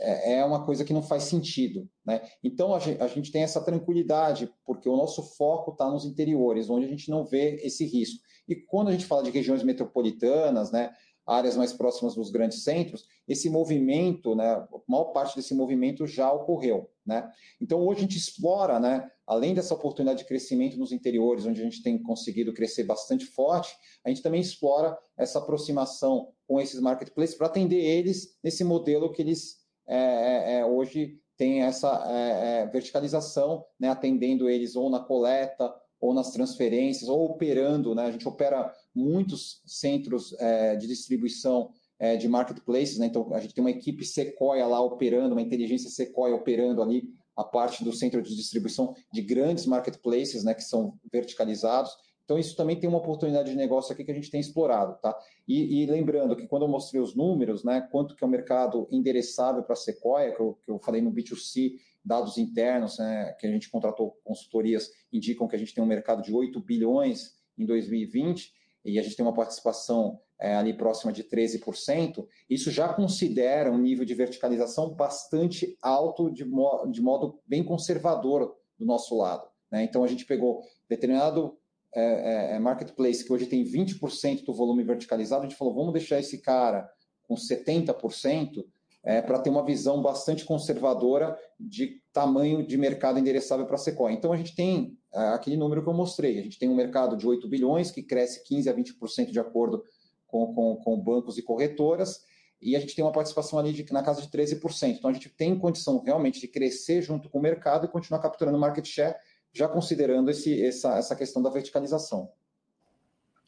[0.00, 1.88] é, é uma coisa que não faz sentido.
[2.04, 2.20] Né?
[2.42, 6.68] Então a gente, a gente tem essa tranquilidade, porque o nosso foco está nos interiores,
[6.68, 8.20] onde a gente não vê esse risco.
[8.48, 10.92] E quando a gente fala de regiões metropolitanas, né,
[11.26, 16.32] áreas mais próximas dos grandes centros, esse movimento, né, a maior parte desse movimento já
[16.32, 16.88] ocorreu.
[17.04, 17.28] Né?
[17.60, 21.64] Então, hoje a gente explora, né, além dessa oportunidade de crescimento nos interiores, onde a
[21.64, 27.34] gente tem conseguido crescer bastante forte, a gente também explora essa aproximação com esses marketplaces
[27.34, 32.66] para atender eles nesse modelo que eles é, é, é hoje têm essa é, é,
[32.66, 38.04] verticalização, né, atendendo eles ou na coleta ou nas transferências, ou operando, né?
[38.04, 43.06] A gente opera muitos centros é, de distribuição é, de marketplaces, né?
[43.06, 47.44] Então a gente tem uma equipe Sequoia lá operando, uma inteligência Sequoia operando ali a
[47.44, 50.54] parte do centro de distribuição de grandes marketplaces, né?
[50.54, 51.96] Que são verticalizados.
[52.26, 55.16] Então, isso também tem uma oportunidade de negócio aqui que a gente tem explorado, tá?
[55.46, 58.88] E, e lembrando que quando eu mostrei os números, né, quanto que é o mercado
[58.90, 61.74] endereçável para a Sequoia, que eu, que eu falei no B2C,
[62.06, 66.22] dados internos, né, que a gente contratou consultorias, indicam que a gente tem um mercado
[66.22, 68.54] de 8 bilhões em 2020,
[68.84, 73.78] e a gente tem uma participação é, ali próxima de 13%, isso já considera um
[73.78, 79.48] nível de verticalização bastante alto, de, mo de modo bem conservador do nosso lado.
[79.70, 79.82] Né?
[79.82, 81.58] Então, a gente pegou determinado
[81.92, 85.94] é, é, é, marketplace que hoje tem 20% do volume verticalizado, a gente falou, vamos
[85.94, 86.88] deixar esse cara
[87.26, 88.64] com 70%,
[89.06, 94.12] é, para ter uma visão bastante conservadora de tamanho de mercado endereçável para a Sequoia.
[94.12, 97.16] Então, a gente tem é, aquele número que eu mostrei, a gente tem um mercado
[97.16, 99.84] de 8 bilhões, que cresce 15% a 20% de acordo
[100.26, 102.24] com, com, com, bancos e corretoras,
[102.60, 104.96] e a gente tem uma participação ali de, na casa de 13%.
[104.98, 108.58] Então, a gente tem condição realmente de crescer junto com o mercado e continuar capturando
[108.58, 109.14] market share
[109.52, 112.30] já considerando esse, essa, essa questão da verticalização.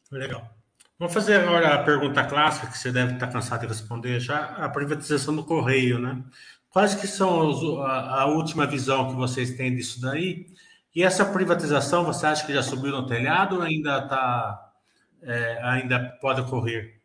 [0.09, 0.58] Legal.
[0.99, 4.67] Vamos fazer agora a pergunta clássica, que você deve estar cansado de responder já, a
[4.67, 6.21] privatização do Correio, né?
[6.69, 10.47] Quais que são os, a, a, última visão que vocês têm disso daí?
[10.93, 14.73] E essa privatização, você acha que já subiu no telhado ou ainda está,
[15.21, 16.99] é, ainda pode ocorrer?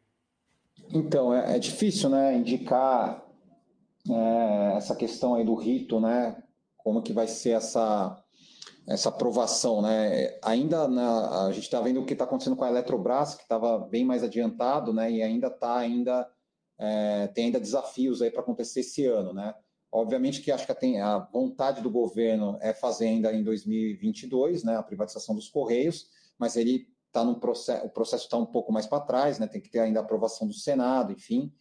[0.93, 3.23] Então, é, é difícil, né, indicar
[4.11, 6.43] é, essa questão aí do rito, né,
[6.77, 8.24] como que vai ser essa
[8.87, 10.39] essa aprovação, né?
[10.43, 13.79] Ainda na, a gente está vendo o que está acontecendo com a Eletrobras, que estava
[13.79, 15.11] bem mais adiantado, né?
[15.11, 16.29] E ainda está ainda
[16.79, 19.55] é, tem ainda desafios aí para acontecer esse ano, né?
[19.91, 24.77] Obviamente que acho que tem a vontade do governo é fazer ainda em 2022, né?
[24.77, 26.09] A privatização dos correios,
[26.39, 29.47] mas ele está no processo, o processo está um pouco mais para trás, né?
[29.47, 31.53] Tem que ter ainda a aprovação do Senado, enfim.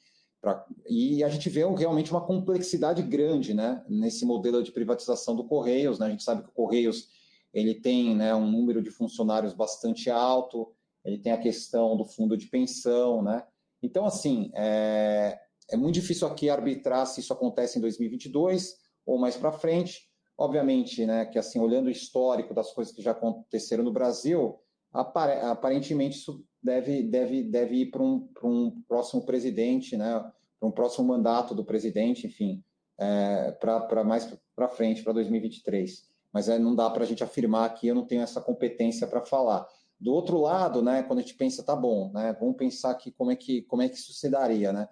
[0.43, 5.45] Pra, e a gente vê realmente uma complexidade grande né, nesse modelo de privatização do
[5.45, 5.97] Correios.
[5.97, 6.07] Né?
[6.07, 7.07] A gente sabe que o Correios
[7.53, 10.73] ele tem né, um número de funcionários bastante alto,
[11.05, 13.23] ele tem a questão do fundo de pensão.
[13.23, 13.41] Né?
[13.81, 15.39] Então, assim, é,
[15.71, 18.75] é muito difícil aqui arbitrar se isso acontece em 2022
[19.05, 20.09] ou mais para frente.
[20.37, 24.59] Obviamente, né, que assim, olhando o histórico das coisas que já aconteceram no Brasil,
[24.91, 30.19] aparentemente isso deve, deve, deve ir para um, um próximo presidente, né,
[30.59, 32.63] para um próximo mandato do presidente, enfim,
[32.97, 36.09] é, para mais para frente, para 2023.
[36.31, 39.21] Mas é, não dá para a gente afirmar aqui, eu não tenho essa competência para
[39.21, 39.67] falar.
[39.99, 43.31] Do outro lado, né, quando a gente pensa, tá bom, né, vamos pensar aqui como
[43.31, 44.87] é que, como é que isso se daria, né?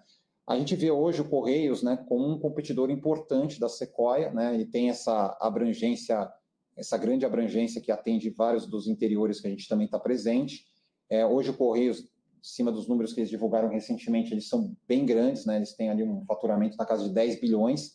[0.46, 4.66] A gente vê hoje o Correios né, como um competidor importante da Sequoia, né, ele
[4.66, 6.30] tem essa abrangência,
[6.76, 10.66] essa grande abrangência que atende vários dos interiores que a gente também está presente.
[11.12, 12.06] É, hoje o Correios, em
[12.40, 15.56] cima dos números que eles divulgaram recentemente, eles são bem grandes, né?
[15.56, 17.92] eles têm ali um faturamento na casa de 10 bilhões,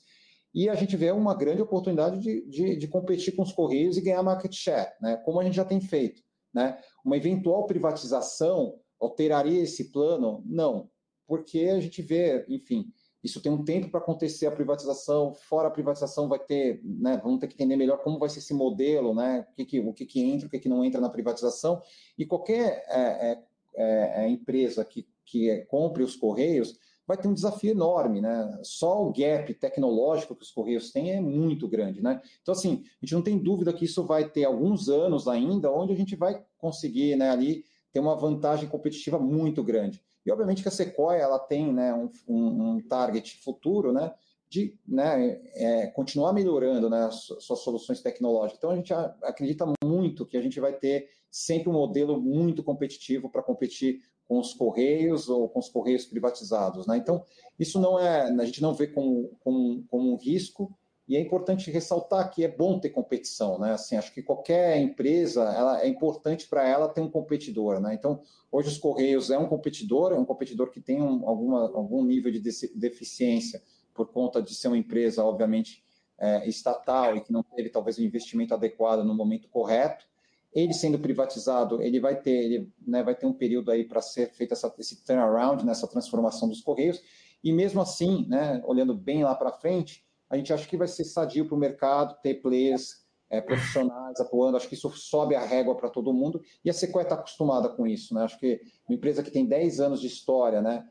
[0.53, 4.01] e a gente vê uma grande oportunidade de, de, de competir com os Correios e
[4.01, 5.17] ganhar market share, né?
[5.25, 6.21] como a gente já tem feito.
[6.53, 6.77] Né?
[7.03, 10.43] Uma eventual privatização alteraria esse plano?
[10.45, 10.87] Não,
[11.25, 12.85] porque a gente vê, enfim,
[13.27, 17.39] isso tem um tempo para acontecer a privatização, fora a privatização vai ter, né, vamos
[17.39, 20.05] ter que entender melhor como vai ser esse modelo, né, o que, que, o que,
[20.05, 21.81] que entra, o que, que não entra na privatização,
[22.17, 23.01] e qualquer é,
[23.31, 23.43] é,
[23.75, 28.59] é, é empresa que, que compre os Correios vai ter um desafio enorme, né?
[28.63, 32.21] Só o gap tecnológico que os Correios têm é muito grande, né?
[32.41, 35.93] Então, assim, a gente não tem dúvida que isso vai ter alguns anos ainda, onde
[35.93, 37.63] a gente vai conseguir, né, ali,
[37.93, 40.03] ter uma vantagem competitiva muito grande.
[40.27, 44.13] E obviamente que a Sequoia ela tem né, um, um, target futuro né,
[44.49, 48.57] de né, é, continuar melhorando né, suas soluções tecnológicas.
[48.57, 53.29] Então a gente acredita muito que a gente vai ter sempre um modelo muito competitivo
[53.29, 56.85] para competir com os correios ou com os correios privatizados.
[56.85, 56.97] Né?
[56.97, 57.23] Então,
[57.57, 60.77] isso não é, a gente não vê como, como, como um risco,
[61.07, 63.71] e é importante ressaltar que é bom ter competição, né?
[63.71, 67.93] Assim, acho que qualquer empresa, ela é importante para ela ter um competidor, né?
[67.93, 72.03] Então, hoje os Correios é um competidor, é um competidor que tem um, alguma, algum
[72.03, 72.41] nível de
[72.75, 75.81] deficiência por conta de ser uma empresa, obviamente,
[76.17, 80.05] é, estatal e que não teve talvez o investimento adequado no momento correto.
[80.53, 84.31] Ele sendo privatizado, ele vai ter, ele, né, vai ter um período aí para ser
[84.31, 87.01] feito essa, esse turnaround, nessa transformação dos Correios.
[87.43, 91.03] E mesmo assim, né, olhando bem lá para frente, a gente acha que vai ser
[91.03, 95.75] sadio para o mercado ter players é, profissionais atuando, acho que isso sobe a régua
[95.75, 98.23] para todo mundo, e a Sequoia está acostumada com isso, né?
[98.23, 100.87] Acho que uma empresa que tem 10 anos de história, né?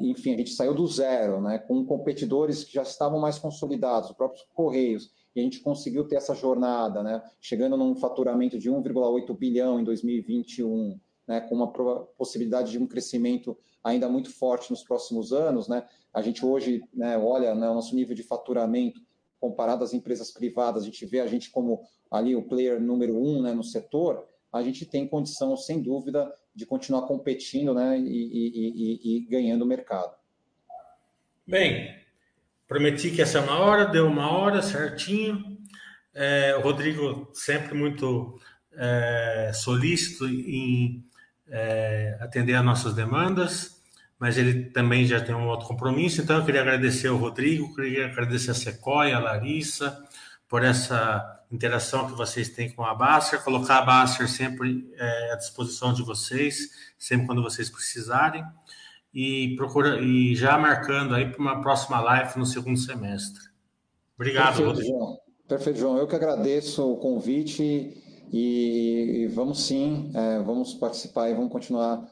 [0.00, 4.16] enfim, a gente saiu do zero, né, com competidores que já estavam mais consolidados, os
[4.16, 9.36] próprios Correios, e a gente conseguiu ter essa jornada, né, chegando num faturamento de 1,8
[9.36, 11.72] bilhão em 2021, né, com uma
[12.16, 15.66] possibilidade de um crescimento ainda muito forte nos próximos anos.
[15.66, 15.84] Né,
[16.14, 19.00] a gente hoje né, olha né, o nosso nível de faturamento
[19.40, 23.42] comparado às empresas privadas, a gente vê a gente como ali o player número um
[23.42, 28.72] né, no setor, a gente tem condição, sem dúvida, de continuar competindo né, e, e,
[29.10, 30.14] e, e ganhando mercado.
[31.46, 31.94] Bem,
[32.66, 35.58] prometi que essa é uma hora, deu uma hora certinho.
[36.14, 38.38] É, o Rodrigo sempre muito
[38.72, 41.04] é, solícito em
[41.48, 43.82] é, atender às nossas demandas,
[44.18, 48.06] mas ele também já tem um outro compromisso, então eu queria agradecer ao Rodrigo, queria
[48.06, 50.02] agradecer a Sequoia, a Larissa,
[50.48, 55.36] por essa interação que vocês têm com a Baster, colocar a Baster sempre é, à
[55.36, 58.44] disposição de vocês, sempre quando vocês precisarem,
[59.12, 63.40] e procura e já marcando aí para uma próxima live no segundo semestre.
[64.16, 64.98] Obrigado, Perfeito, Rodrigo.
[64.98, 65.18] João.
[65.46, 65.98] Perfeito, João.
[65.98, 68.02] Eu que agradeço o convite
[68.32, 72.04] e, vamos sim, é, vamos participar e vamos continuar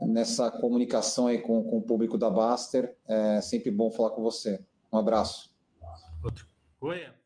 [0.00, 2.96] nessa comunicação aí com, com o público da Baster.
[3.06, 4.60] É sempre bom falar com você.
[4.92, 5.54] Um abraço.
[6.22, 6.46] Outro.
[6.80, 7.19] Oi.